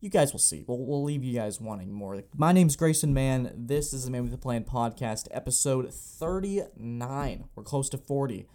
you 0.00 0.10
guys 0.10 0.32
will 0.32 0.40
see. 0.40 0.64
We'll, 0.66 0.78
we'll 0.78 1.02
leave 1.02 1.22
you 1.22 1.34
guys 1.34 1.60
wanting 1.60 1.92
more. 1.92 2.22
My 2.36 2.52
name's 2.52 2.76
Grayson 2.76 3.12
Mann. 3.12 3.52
This 3.54 3.92
is 3.92 4.04
the 4.04 4.10
Man 4.10 4.22
with 4.22 4.32
the 4.32 4.38
Plan 4.38 4.64
podcast, 4.64 5.28
episode 5.30 5.92
39. 5.92 7.44
We're 7.54 7.62
close 7.62 7.88
to 7.90 7.98
40. 7.98 8.46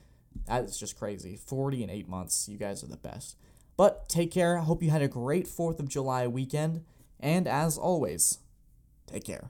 That 0.47 0.65
is 0.65 0.77
just 0.77 0.97
crazy. 0.97 1.35
40 1.35 1.83
in 1.83 1.89
eight 1.89 2.07
months. 2.07 2.47
You 2.49 2.57
guys 2.57 2.83
are 2.83 2.87
the 2.87 2.97
best. 2.97 3.37
But 3.77 4.07
take 4.09 4.31
care. 4.31 4.57
I 4.57 4.63
hope 4.63 4.83
you 4.83 4.91
had 4.91 5.01
a 5.01 5.07
great 5.07 5.47
4th 5.47 5.79
of 5.79 5.89
July 5.89 6.27
weekend. 6.27 6.83
And 7.19 7.47
as 7.47 7.77
always, 7.77 8.39
take 9.07 9.23
care. 9.23 9.49